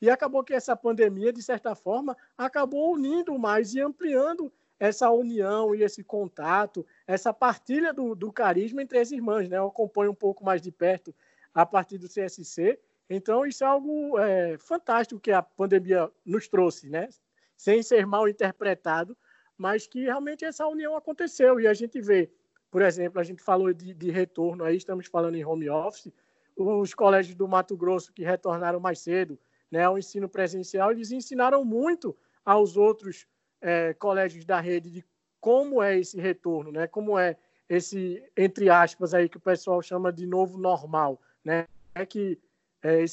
[0.00, 5.74] e acabou que essa pandemia, de certa forma, acabou unindo mais e ampliando essa união
[5.74, 9.48] e esse contato, essa partilha do, do carisma entre as irmãs.
[9.48, 9.58] Né?
[9.58, 11.14] Eu acompanho um pouco mais de perto
[11.52, 12.78] a partir do CSC.
[13.08, 17.08] Então, isso é algo é, fantástico que a pandemia nos trouxe, né?
[17.56, 19.16] sem ser mal interpretado,
[19.56, 21.58] mas que realmente essa união aconteceu.
[21.58, 22.30] E a gente vê
[22.70, 26.12] por exemplo, a gente falou de, de retorno aí, estamos falando em home office.
[26.56, 29.38] Os colégios do Mato Grosso que retornaram mais cedo
[29.70, 33.26] né, ao ensino presencial, eles ensinaram muito aos outros
[33.60, 35.04] é, colégios da rede de
[35.40, 36.86] como é esse retorno, né?
[36.86, 37.36] Como é
[37.68, 41.66] esse entre aspas aí que o pessoal chama de novo normal, né?
[41.94, 42.38] É que
[42.82, 43.04] é,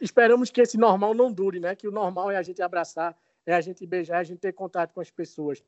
[0.00, 1.74] esperamos que esse normal não dure, né?
[1.74, 4.52] Que o normal é a gente abraçar, é a gente beijar, é a gente ter
[4.52, 5.62] contato com as pessoas.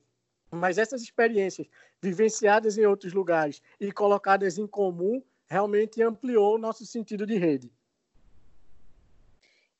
[0.51, 1.69] Mas essas experiências
[2.03, 7.73] vivenciadas em outros lugares e colocadas em comum realmente ampliou o nosso sentido de rede.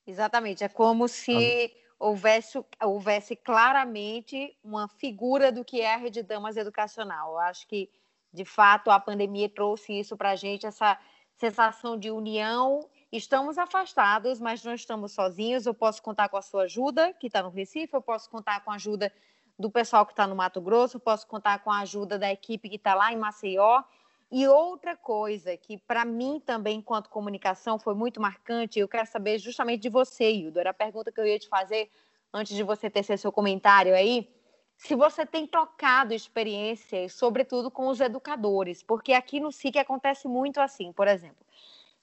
[0.05, 0.63] Exatamente.
[0.63, 7.33] É como se houvesse, houvesse claramente uma figura do que é a Rede Damas Educacional.
[7.33, 7.89] Eu acho que,
[8.33, 10.99] de fato, a pandemia trouxe isso para a gente, essa
[11.37, 12.89] sensação de união.
[13.11, 15.65] Estamos afastados, mas não estamos sozinhos.
[15.65, 18.71] Eu posso contar com a sua ajuda, que está no Recife, eu posso contar com
[18.71, 19.11] a ajuda
[19.59, 22.77] do pessoal que está no Mato Grosso, posso contar com a ajuda da equipe que
[22.77, 23.83] está lá em Maceió.
[24.31, 29.37] E outra coisa que, para mim, também, enquanto comunicação, foi muito marcante, eu quero saber
[29.39, 30.57] justamente de você, Hildo.
[30.57, 31.91] Era a pergunta que eu ia te fazer
[32.33, 34.33] antes de você tecer seu comentário aí.
[34.77, 40.61] Se você tem trocado experiências, sobretudo com os educadores, porque aqui no SIC acontece muito
[40.61, 41.45] assim, por exemplo.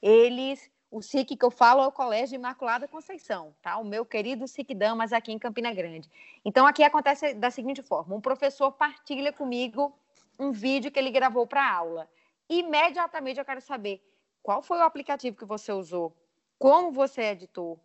[0.02, 3.76] Eles o SIC que eu falo é o Colégio Imaculada Conceição, tá?
[3.78, 6.10] O meu querido SIC Damas aqui em Campina Grande.
[6.44, 9.94] Então, aqui acontece da seguinte forma: um professor partilha comigo
[10.38, 12.08] um vídeo que ele gravou para aula.
[12.48, 14.00] Imediatamente eu quero saber
[14.42, 16.14] qual foi o aplicativo que você usou,
[16.58, 17.78] como você editou,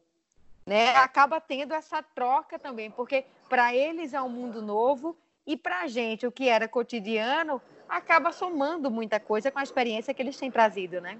[0.65, 5.81] né, acaba tendo essa troca também, porque para eles é um mundo novo e para
[5.81, 10.37] a gente, o que era cotidiano, acaba somando muita coisa com a experiência que eles
[10.37, 11.19] têm trazido, né?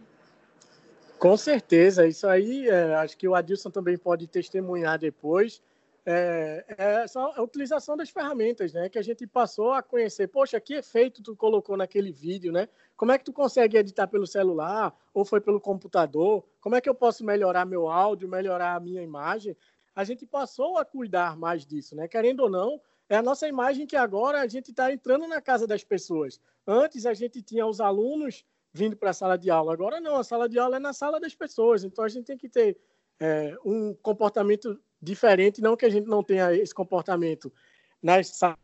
[1.23, 5.61] Com certeza, isso aí, é, acho que o Adilson também pode testemunhar depois.
[6.05, 8.89] É, é a utilização das ferramentas, né?
[8.89, 10.27] Que a gente passou a conhecer.
[10.27, 12.67] Poxa, que efeito tu colocou naquele vídeo, né?
[12.97, 16.43] Como é que tu consegue editar pelo celular ou foi pelo computador?
[16.59, 19.55] Como é que eu posso melhorar meu áudio, melhorar a minha imagem?
[19.95, 22.05] A gente passou a cuidar mais disso, né?
[22.05, 25.65] Querendo ou não, é a nossa imagem que agora a gente está entrando na casa
[25.65, 26.37] das pessoas.
[26.67, 29.73] Antes a gente tinha os alunos vindo para a sala de aula.
[29.73, 31.83] Agora não, a sala de aula é na sala das pessoas.
[31.83, 32.77] Então a gente tem que ter
[33.19, 37.53] é, um comportamento diferente, não que a gente não tenha esse comportamento
[38.01, 38.57] nas salas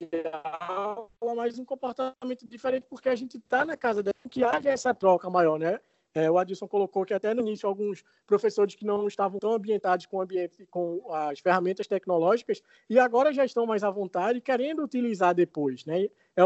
[0.00, 4.70] de aula, mas um comportamento diferente porque a gente está na casa dela, que haja
[4.70, 5.80] essa troca maior, né?
[6.12, 10.06] É, o Adilson colocou que até no início alguns professores que não estavam tão ambientados
[10.06, 15.34] com ambiente, com as ferramentas tecnológicas, e agora já estão mais à vontade, querendo utilizar
[15.34, 16.08] depois, né?
[16.34, 16.42] É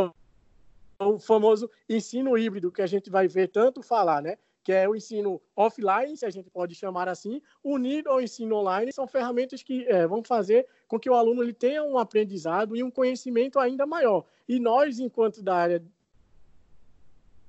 [0.98, 4.36] o, famoso ensino híbrido que a gente vai ver tanto falar, né?
[4.62, 8.92] Que é o ensino offline, se a gente pode chamar assim, unido ao ensino online,
[8.92, 12.82] são ferramentas que é, vão fazer com que o aluno ele tenha um aprendizado e
[12.82, 14.24] um conhecimento ainda maior.
[14.48, 15.84] E nós, enquanto da área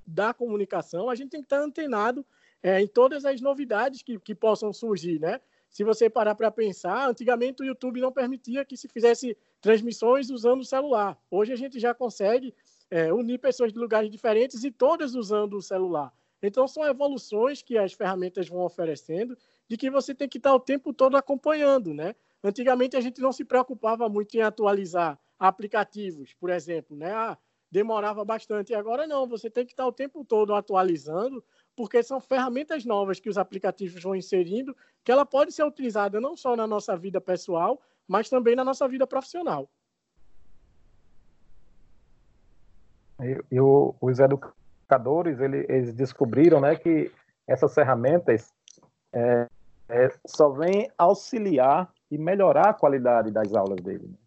[0.06, 2.26] da comunicação, a gente tem que estar antenado
[2.62, 5.40] é, em todas as novidades que, que possam surgir, né?
[5.70, 10.62] Se você parar para pensar, antigamente o YouTube não permitia que se fizesse transmissões usando
[10.62, 11.18] o celular.
[11.30, 12.54] Hoje a gente já consegue
[12.96, 16.14] é, unir pessoas de lugares diferentes e todas usando o celular.
[16.42, 20.60] Então são evoluções que as ferramentas vão oferecendo, de que você tem que estar o
[20.62, 22.16] tempo todo acompanhando, né?
[22.42, 27.12] Antigamente a gente não se preocupava muito em atualizar aplicativos, por exemplo, né?
[27.12, 27.38] Ah,
[27.70, 28.72] demorava bastante.
[28.72, 31.44] E agora não, você tem que estar o tempo todo atualizando,
[31.76, 36.38] porque são ferramentas novas que os aplicativos vão inserindo, que ela pode ser utilizada não
[36.38, 39.70] só na nossa vida pessoal, mas também na nossa vida profissional.
[43.22, 47.12] E, e os educadores, ele, eles descobriram né, que
[47.48, 48.54] essas ferramentas
[49.14, 49.48] é,
[49.90, 54.08] é, só vêm auxiliar e melhorar a qualidade das aulas dele.
[54.08, 54.18] Né?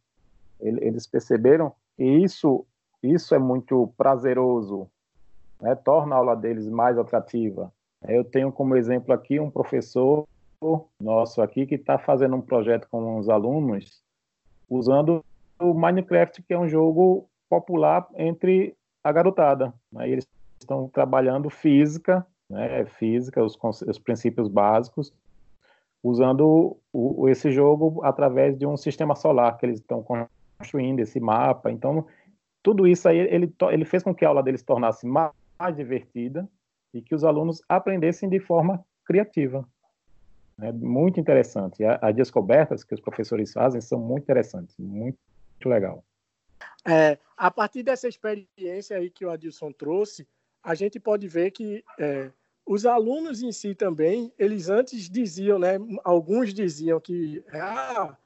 [0.61, 2.67] Eles perceberam que isso
[3.03, 4.91] isso é muito prazeroso,
[5.61, 5.75] né?
[5.77, 7.73] torna a aula deles mais atrativa.
[8.07, 10.27] Eu tenho como exemplo aqui um professor
[11.01, 14.03] nosso aqui que está fazendo um projeto com os alunos
[14.69, 15.25] usando
[15.59, 19.73] o Minecraft, que é um jogo popular entre a garotada.
[19.93, 20.09] Né?
[20.09, 20.27] Eles
[20.61, 22.85] estão trabalhando física, né?
[22.87, 25.13] física, os, os princípios básicos,
[26.03, 31.71] usando o, esse jogo através de um sistema solar que eles estão construindo, esse mapa.
[31.71, 32.07] Então,
[32.63, 35.33] tudo isso aí ele, ele fez com que a aula deles tornasse mais,
[35.75, 36.49] divertida
[36.95, 39.67] e que os alunos aprendessem de forma criativa.
[40.61, 41.85] É muito interessante.
[41.85, 45.19] As descobertas que os professores fazem são muito interessantes, muito
[45.65, 46.05] legal.
[46.87, 50.27] É, a partir dessa experiência aí que o Adilson trouxe,
[50.63, 52.31] a gente pode ver que é,
[52.67, 58.17] os alunos em si também, eles antes diziam, né, alguns diziam que ah,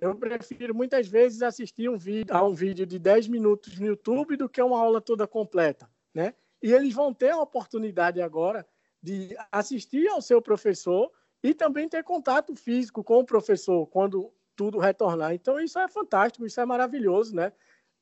[0.00, 4.36] eu prefiro muitas vezes assistir um vídeo, a um vídeo de 10 minutos no YouTube
[4.36, 6.34] do que uma aula toda completa, né?
[6.62, 8.66] E eles vão ter a oportunidade agora
[9.02, 11.10] de assistir ao seu professor
[11.42, 15.34] e também ter contato físico com o professor quando tudo retornar.
[15.34, 17.52] Então isso é fantástico, isso é maravilhoso, né?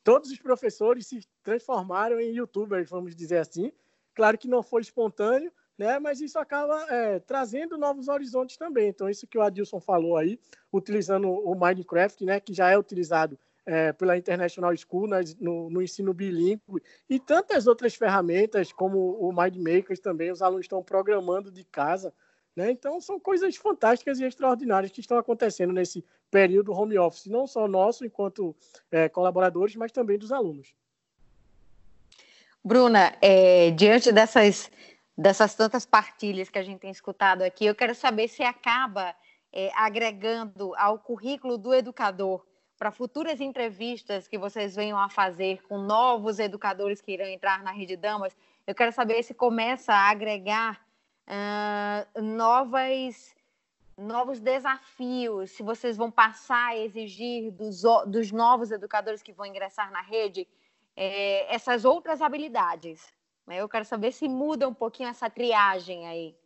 [0.02, 3.72] Todos os professores se transformaram em youtubers, vamos dizer assim.
[4.14, 5.98] Claro que não foi espontâneo, né?
[5.98, 8.88] Mas isso acaba é, trazendo novos horizontes também.
[8.88, 10.38] Então, isso que o Adilson falou aí,
[10.72, 12.40] utilizando o Minecraft, né?
[12.40, 15.06] Que já é utilizado é, pela International School
[15.38, 16.60] no, no, ensino bilíngue
[17.08, 22.12] e tantas outras ferramentas, como o MindMakers também, os alunos estão programando de casa.
[22.56, 22.70] Né?
[22.70, 27.66] Então, são coisas fantásticas e extraordinárias que estão acontecendo nesse período home office, não só
[27.66, 28.54] nosso, enquanto
[28.90, 30.74] é, colaboradores, mas também dos alunos.
[32.62, 34.70] Bruna, é, diante dessas
[35.16, 39.14] dessas tantas partilhas que a gente tem escutado aqui, eu quero saber se acaba
[39.52, 42.42] é, agregando ao currículo do educador
[42.78, 47.70] para futuras entrevistas que vocês venham a fazer com novos educadores que irão entrar na
[47.70, 48.34] Rede Damas.
[48.66, 50.80] Eu quero saber se começa a agregar
[51.28, 53.34] uh, novas,
[54.00, 59.92] novos desafios, se vocês vão passar a exigir dos, dos novos educadores que vão ingressar
[59.92, 60.48] na rede
[60.96, 63.12] é, essas outras habilidades.
[63.46, 66.36] Eu quero saber se muda um pouquinho essa triagem aí.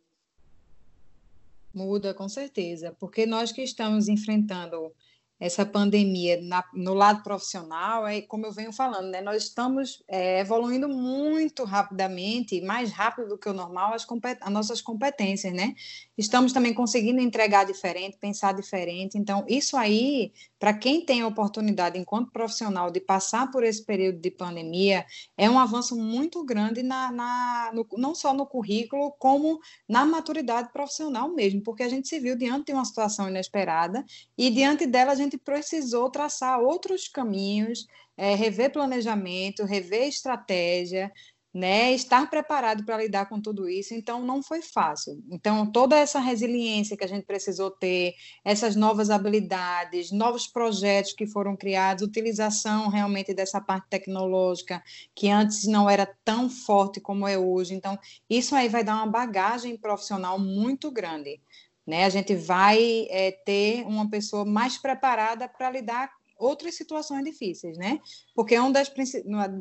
[1.73, 4.93] Muda, com certeza, porque nós que estamos enfrentando
[5.39, 9.21] essa pandemia na, no lado profissional, é como eu venho falando, né?
[9.21, 14.07] Nós estamos é, evoluindo muito rapidamente, mais rápido do que o normal, as,
[14.41, 15.75] as, nossas competências, né?
[16.17, 19.17] Estamos também conseguindo entregar diferente, pensar diferente.
[19.17, 24.19] Então, isso aí, para quem tem a oportunidade, enquanto profissional, de passar por esse período
[24.19, 25.05] de pandemia,
[25.37, 30.71] é um avanço muito grande na, na no, não só no currículo, como na maturidade
[30.71, 34.05] profissional mesmo, porque a gente se viu diante de uma situação inesperada
[34.37, 37.85] e diante dela a gente gente precisou traçar outros caminhos,
[38.17, 41.11] é, rever planejamento, rever estratégia,
[41.55, 45.23] né, estar preparado para lidar com tudo isso, então não foi fácil.
[45.31, 48.13] Então, toda essa resiliência que a gente precisou ter,
[48.43, 54.83] essas novas habilidades, novos projetos que foram criados, utilização realmente dessa parte tecnológica,
[55.15, 57.73] que antes não era tão forte como é hoje.
[57.73, 57.97] Então,
[58.29, 61.39] isso aí vai dar uma bagagem profissional muito grande.
[61.85, 62.05] Né?
[62.05, 67.99] A gente vai é, ter uma pessoa mais preparada para lidar outras situações difíceis, né?
[68.33, 68.91] Porque uma das,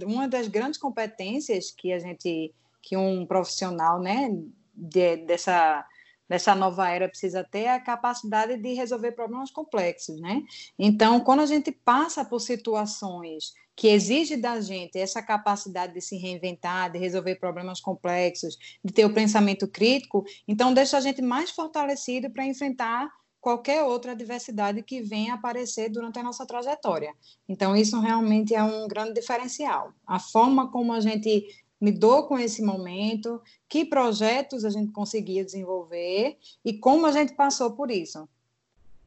[0.05, 2.53] uma das grandes competências que a gente,
[2.83, 4.31] que um profissional, né,
[4.75, 5.87] de, dessa
[6.27, 10.43] dessa nova era precisa ter a capacidade de resolver problemas complexos, né?
[10.79, 16.17] Então, quando a gente passa por situações que exigem da gente essa capacidade de se
[16.17, 21.51] reinventar, de resolver problemas complexos, de ter o pensamento crítico, então deixa a gente mais
[21.51, 23.11] fortalecido para enfrentar
[23.41, 27.13] qualquer outra adversidade que venha aparecer durante a nossa trajetória.
[27.47, 29.93] Então, isso realmente é um grande diferencial.
[30.07, 31.47] A forma como a gente
[31.79, 37.73] lidou com esse momento, que projetos a gente conseguia desenvolver e como a gente passou
[37.73, 38.27] por isso.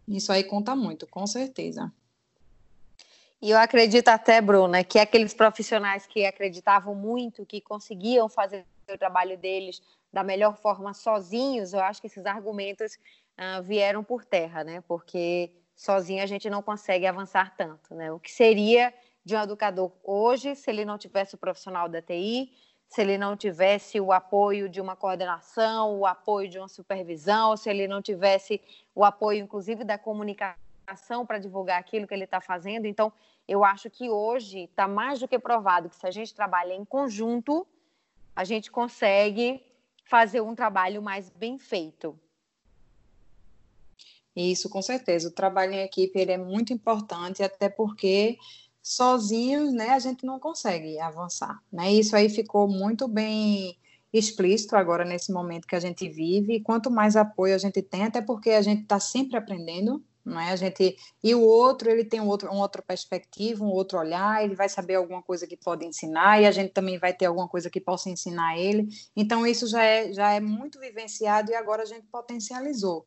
[0.07, 1.91] Isso aí conta muito, com certeza.
[3.39, 8.97] E eu acredito até, Bruna, que aqueles profissionais que acreditavam muito, que conseguiam fazer o
[8.97, 9.81] trabalho deles
[10.11, 12.97] da melhor forma sozinhos, eu acho que esses argumentos
[13.38, 14.81] uh, vieram por terra, né?
[14.88, 18.11] Porque sozinho a gente não consegue avançar tanto, né?
[18.11, 18.91] O que seria
[19.23, 22.51] de um educador hoje se ele não tivesse o profissional da TI,
[22.88, 27.69] se ele não tivesse o apoio de uma coordenação, o apoio de uma supervisão, se
[27.69, 28.59] ele não tivesse
[28.95, 30.66] o apoio, inclusive, da comunicação
[31.25, 32.85] para divulgar aquilo que ele está fazendo.
[32.85, 33.11] Então,
[33.47, 36.85] eu acho que hoje está mais do que provado que se a gente trabalha em
[36.85, 37.67] conjunto,
[38.35, 39.63] a gente consegue
[40.05, 42.17] fazer um trabalho mais bem feito.
[44.35, 45.29] Isso, com certeza.
[45.29, 48.38] O trabalho em equipe ele é muito importante, até porque
[48.81, 51.91] sozinhos, né, a gente não consegue avançar, né?
[51.91, 53.77] Isso aí ficou muito bem
[54.13, 56.61] explícito agora nesse momento que a gente vive.
[56.61, 60.51] Quanto mais apoio a gente tem, até porque a gente está sempre aprendendo, não é?
[60.51, 64.43] A gente e o outro ele tem um outro, uma outra perspectiva, um outro olhar,
[64.43, 67.47] ele vai saber alguma coisa que pode ensinar e a gente também vai ter alguma
[67.47, 68.88] coisa que possa ensinar ele.
[69.15, 73.05] Então isso já é já é muito vivenciado e agora a gente potencializou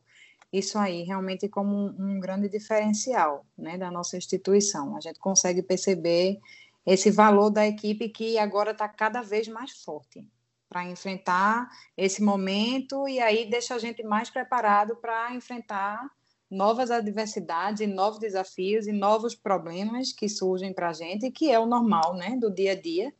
[0.51, 4.97] isso aí realmente como um, um grande diferencial né, da nossa instituição.
[4.97, 6.39] A gente consegue perceber
[6.85, 10.27] esse valor da equipe que agora está cada vez mais forte
[10.67, 16.09] para enfrentar esse momento e aí deixa a gente mais preparado para enfrentar
[16.51, 21.65] novas adversidades, novos desafios e novos problemas que surgem para a gente, que é o
[21.65, 23.13] normal, né, do dia a dia.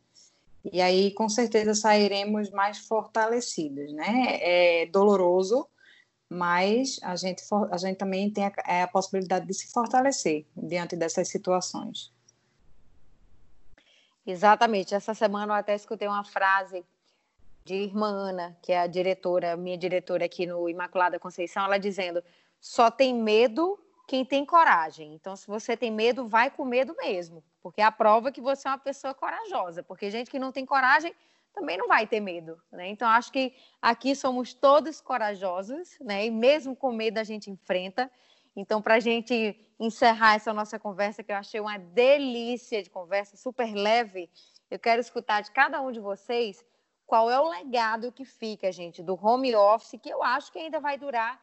[0.72, 4.38] E aí, com certeza, sairemos mais fortalecidos, né?
[4.42, 5.68] É doloroso,
[6.30, 10.96] mas a gente, a gente também tem a, é a possibilidade de se fortalecer diante
[10.96, 12.14] dessas situações.
[14.26, 14.94] Exatamente.
[14.94, 16.86] Essa semana eu até escutei uma frase
[17.64, 22.24] de irmã Ana, que é a diretora, minha diretora aqui no Imaculada Conceição, ela dizendo:
[22.62, 25.14] só tem medo quem tem coragem.
[25.14, 28.68] Então, se você tem medo, vai com medo mesmo, porque é a prova que você
[28.68, 29.82] é uma pessoa corajosa.
[29.82, 31.14] Porque gente que não tem coragem
[31.54, 32.88] também não vai ter medo, né?
[32.88, 36.26] Então acho que aqui somos todos corajosos, né?
[36.26, 38.10] E mesmo com medo a gente enfrenta.
[38.56, 43.36] Então para a gente encerrar essa nossa conversa que eu achei uma delícia de conversa,
[43.36, 44.30] super leve,
[44.70, 46.64] eu quero escutar de cada um de vocês
[47.06, 50.80] qual é o legado que fica, gente, do home office, que eu acho que ainda
[50.80, 51.42] vai durar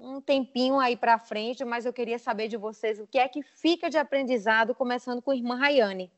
[0.00, 3.42] um tempinho aí para frente, mas eu queria saber de vocês o que é que
[3.42, 6.10] fica de aprendizado, começando com a irmã Rayane.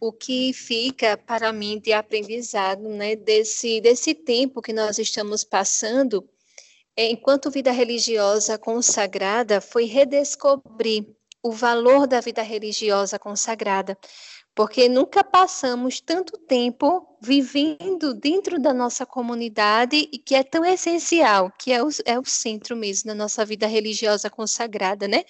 [0.00, 6.28] O que fica para mim de aprendizado, né, desse, desse tempo que nós estamos passando,
[6.96, 11.06] é, enquanto vida religiosa consagrada, foi redescobrir
[11.44, 13.98] o valor da vida religiosa consagrada,
[14.54, 21.52] porque nunca passamos tanto tempo vivendo dentro da nossa comunidade e que é tão essencial,
[21.58, 25.22] que é o, é o centro mesmo da nossa vida religiosa consagrada, né?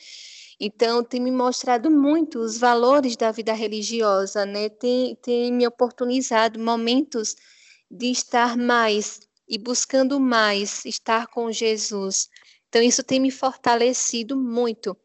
[0.61, 4.69] Então, tem me mostrado muito os valores da vida religiosa, né?
[4.69, 7.35] Tem, tem me oportunizado momentos
[7.91, 12.29] de estar mais e buscando mais estar com Jesus.
[12.69, 14.97] Então, isso tem me fortalecido muito.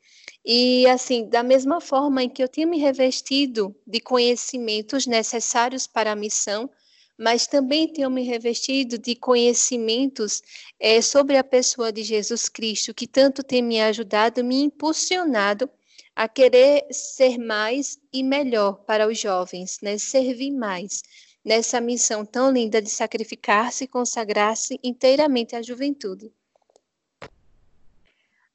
[0.46, 6.12] E, assim, da mesma forma em que eu tinha me revestido de conhecimentos necessários para
[6.12, 6.70] a missão,
[7.18, 10.42] mas também tenho me revestido de conhecimentos
[10.80, 15.70] é, sobre a pessoa de Jesus Cristo, que tanto tem me ajudado, me impulsionado
[16.16, 19.98] a querer ser mais e melhor para os jovens, né?
[19.98, 21.02] servir mais
[21.44, 26.32] nessa missão tão linda de sacrificar-se e consagrar-se inteiramente à juventude.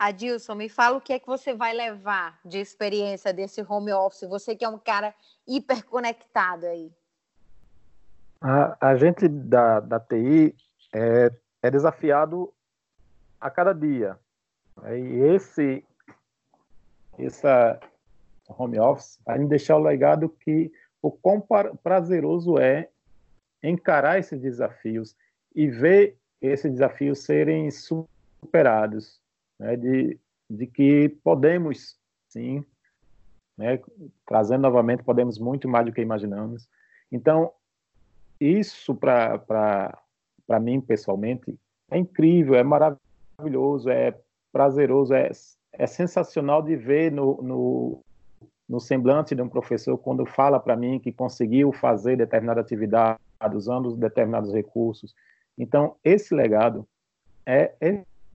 [0.05, 4.28] Adilson, me fala o que é que você vai levar de experiência desse home office,
[4.28, 5.14] você que é um cara
[5.48, 6.92] hiperconectado aí.
[8.38, 10.55] A, a gente da, da TI
[10.92, 11.32] é,
[11.62, 12.52] é desafiado
[13.40, 14.18] a cada dia.
[14.82, 15.00] Né?
[15.00, 15.82] E esse
[17.18, 17.80] essa
[18.46, 21.42] home office vai deixar o legado que o quão
[21.82, 22.90] prazeroso é
[23.62, 25.16] encarar esses desafios
[25.55, 29.23] e ver esses desafios serem superados
[29.59, 31.98] né, de, de que podemos,
[32.28, 32.64] sim,
[33.57, 33.80] né,
[34.26, 36.68] trazendo novamente, podemos muito mais do que imaginamos.
[37.11, 37.52] Então,
[38.40, 39.96] isso para
[40.61, 41.59] mim, pessoalmente,
[41.90, 44.18] é incrível, é maravilhoso, é
[44.52, 45.30] prazeroso, é,
[45.72, 48.05] é sensacional de ver no, no,
[48.68, 53.18] no semblante de um professor quando fala para mim que conseguiu fazer determinada atividade
[53.55, 55.14] usando determinados recursos.
[55.57, 56.86] Então, esse legado
[57.46, 57.74] é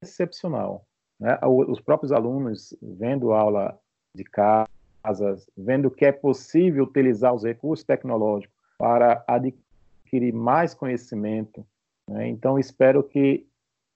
[0.01, 0.85] excepcional.
[1.19, 1.37] Né?
[1.43, 3.77] Os próprios alunos, vendo aula
[4.15, 11.65] de casas, vendo que é possível utilizar os recursos tecnológicos para adquirir mais conhecimento.
[12.07, 12.27] Né?
[12.27, 13.45] Então, espero que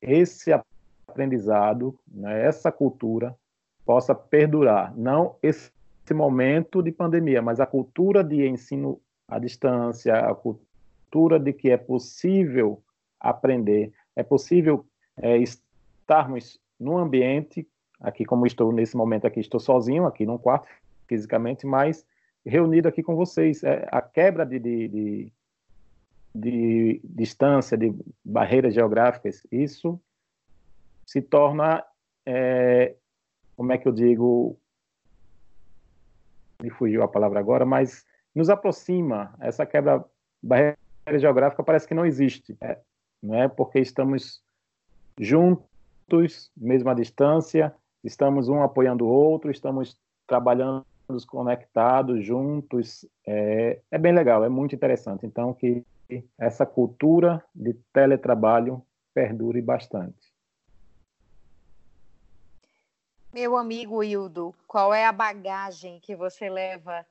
[0.02, 0.52] esse
[1.08, 3.36] aprendizado, né, essa cultura,
[3.86, 4.96] possa perdurar.
[4.98, 5.72] Não esse
[6.14, 11.78] momento de pandemia, mas a cultura de ensino à distância, a cultura de que é
[11.78, 12.84] possível
[13.20, 14.86] aprender, é possível
[15.18, 17.68] é, estarmos num ambiente,
[18.00, 20.68] aqui como estou nesse momento aqui, estou sozinho aqui num quarto,
[21.08, 22.06] fisicamente, mas
[22.46, 23.64] reunido aqui com vocês.
[23.64, 25.32] É, a quebra de, de, de,
[26.36, 30.00] de distância, de barreiras geográficas, isso
[31.06, 31.84] se torna,
[32.26, 32.96] é,
[33.56, 34.58] como é que eu digo,
[36.62, 39.36] me fugiu a palavra agora, mas nos aproxima.
[39.40, 40.04] Essa quebra
[40.42, 40.78] barreira
[41.18, 42.58] geográfica parece que não existe,
[43.22, 43.48] né?
[43.48, 44.42] Porque estamos
[45.20, 45.73] juntos
[46.10, 47.74] juntos, mesma distância,
[48.04, 49.98] estamos um apoiando o outro, estamos
[50.28, 50.86] trabalhando
[51.28, 53.06] conectados, juntos.
[53.26, 55.26] É, é bem legal, é muito interessante.
[55.26, 55.84] Então, que
[56.38, 60.34] essa cultura de teletrabalho perdure bastante.
[63.34, 67.06] Meu amigo Hildo, qual é a bagagem que você leva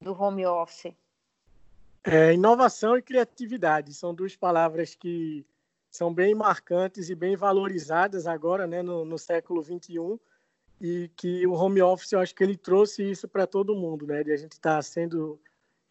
[0.00, 0.94] do home office?
[2.02, 5.44] É, inovação e criatividade são duas palavras que
[5.90, 10.18] são bem marcantes e bem valorizadas agora, né, no, no século 21
[10.80, 14.22] e que o home office, eu acho que ele trouxe isso para todo mundo, né,
[14.24, 15.38] de a gente estar tá sendo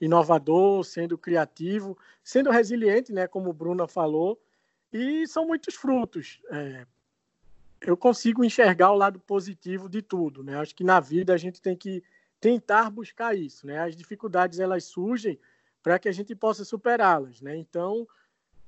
[0.01, 4.41] inovador, sendo criativo, sendo resiliente, né, como Bruna falou,
[4.91, 6.41] e são muitos frutos.
[6.49, 6.85] É,
[7.81, 10.57] eu consigo enxergar o lado positivo de tudo, né?
[10.57, 12.03] Acho que na vida a gente tem que
[12.39, 13.79] tentar buscar isso, né?
[13.79, 15.39] As dificuldades elas surgem
[15.81, 17.55] para que a gente possa superá-las, né?
[17.55, 18.07] Então,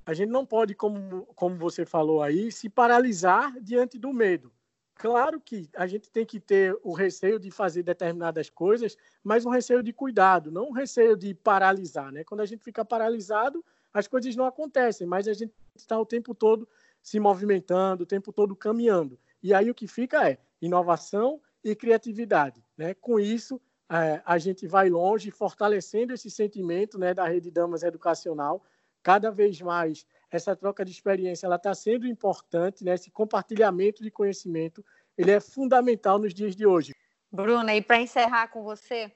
[0.04, 4.52] a gente não pode, como, como você falou aí, se paralisar diante do medo.
[4.94, 9.50] Claro que a gente tem que ter o receio de fazer determinadas coisas, mas um
[9.50, 12.12] receio de cuidado, não um receio de paralisar.
[12.12, 12.24] Né?
[12.24, 16.34] Quando a gente fica paralisado, as coisas não acontecem, mas a gente está o tempo
[16.34, 16.68] todo
[17.02, 19.18] se movimentando, o tempo todo caminhando.
[19.42, 22.64] E aí o que fica é inovação e criatividade.
[22.76, 22.94] Né?
[22.94, 28.62] Com isso, é, a gente vai longe, fortalecendo esse sentimento né, da rede Damas Educacional,
[29.02, 32.94] cada vez mais essa troca de experiência ela está sendo importante, né?
[32.94, 34.84] Esse compartilhamento de conhecimento
[35.16, 36.94] ele é fundamental nos dias de hoje.
[37.30, 39.12] Bruna, e para encerrar com você,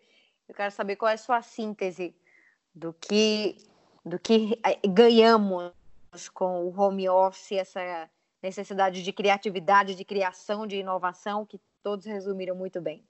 [0.49, 2.14] eu quero saber qual é a sua síntese
[2.74, 3.57] do que
[4.05, 5.72] do que eh, ganhamos
[6.32, 8.09] com o home office, essa
[8.43, 13.05] necessidade de criatividade, de criação, de inovação, que todos resumiram muito bem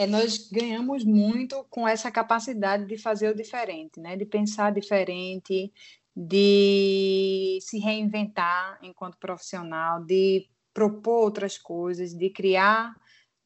[0.00, 4.16] é, nós ganhamos muito com essa capacidade de fazer o diferente, né?
[4.16, 5.70] de pensar diferente,
[6.16, 12.96] de se reinventar enquanto profissional, de propor outras coisas, de criar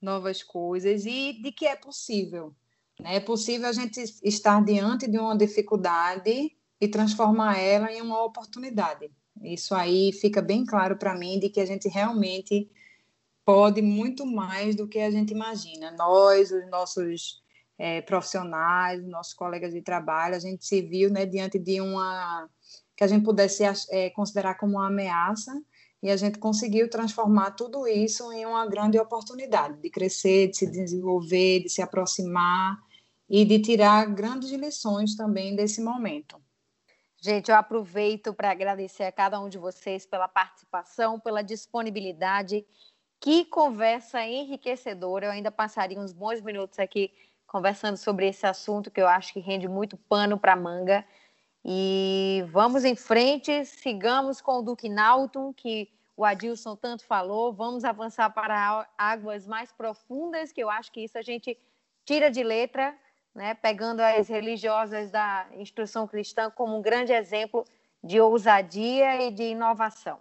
[0.00, 2.54] novas coisas e de que é possível.
[3.00, 3.16] Né?
[3.16, 9.10] É possível a gente estar diante de uma dificuldade e transformar ela em uma oportunidade.
[9.42, 12.70] Isso aí fica bem claro para mim de que a gente realmente
[13.44, 15.90] pode muito mais do que a gente imagina.
[15.92, 17.42] Nós, os nossos
[17.78, 22.48] é, profissionais, nossos colegas de trabalho, a gente se viu né, diante de uma
[22.96, 25.52] que a gente pudesse é, considerar como uma ameaça
[26.00, 30.70] e a gente conseguiu transformar tudo isso em uma grande oportunidade de crescer, de se
[30.70, 32.78] desenvolver, de se aproximar
[33.28, 36.40] e de tirar grandes lições também desse momento.
[37.20, 42.66] Gente, eu aproveito para agradecer a cada um de vocês pela participação, pela disponibilidade.
[43.24, 45.24] Que conversa enriquecedora.
[45.24, 47.10] Eu ainda passaria uns bons minutos aqui
[47.46, 51.02] conversando sobre esse assunto que eu acho que rende muito pano para manga.
[51.64, 57.50] E vamos em frente, sigamos com o Duque Nauton, que o Adilson tanto falou.
[57.50, 61.58] Vamos avançar para águas mais profundas, que eu acho que isso a gente
[62.04, 62.94] tira de letra
[63.34, 67.64] né, pegando as religiosas da instrução cristã como um grande exemplo
[68.02, 70.20] de ousadia e de inovação.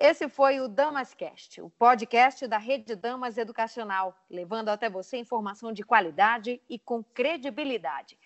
[0.00, 5.82] Esse foi o Damascast, o podcast da Rede Damas Educacional, levando até você informação de
[5.82, 8.16] qualidade e com credibilidade.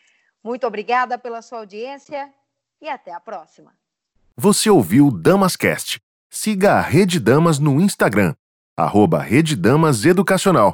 [0.45, 2.31] Muito obrigada pela sua audiência
[2.79, 3.73] e até a próxima.
[4.37, 5.99] Você ouviu Damascast.
[6.31, 8.35] Siga a Rede Damas no Instagram,
[8.77, 10.70] arroba Rede Damas Educacional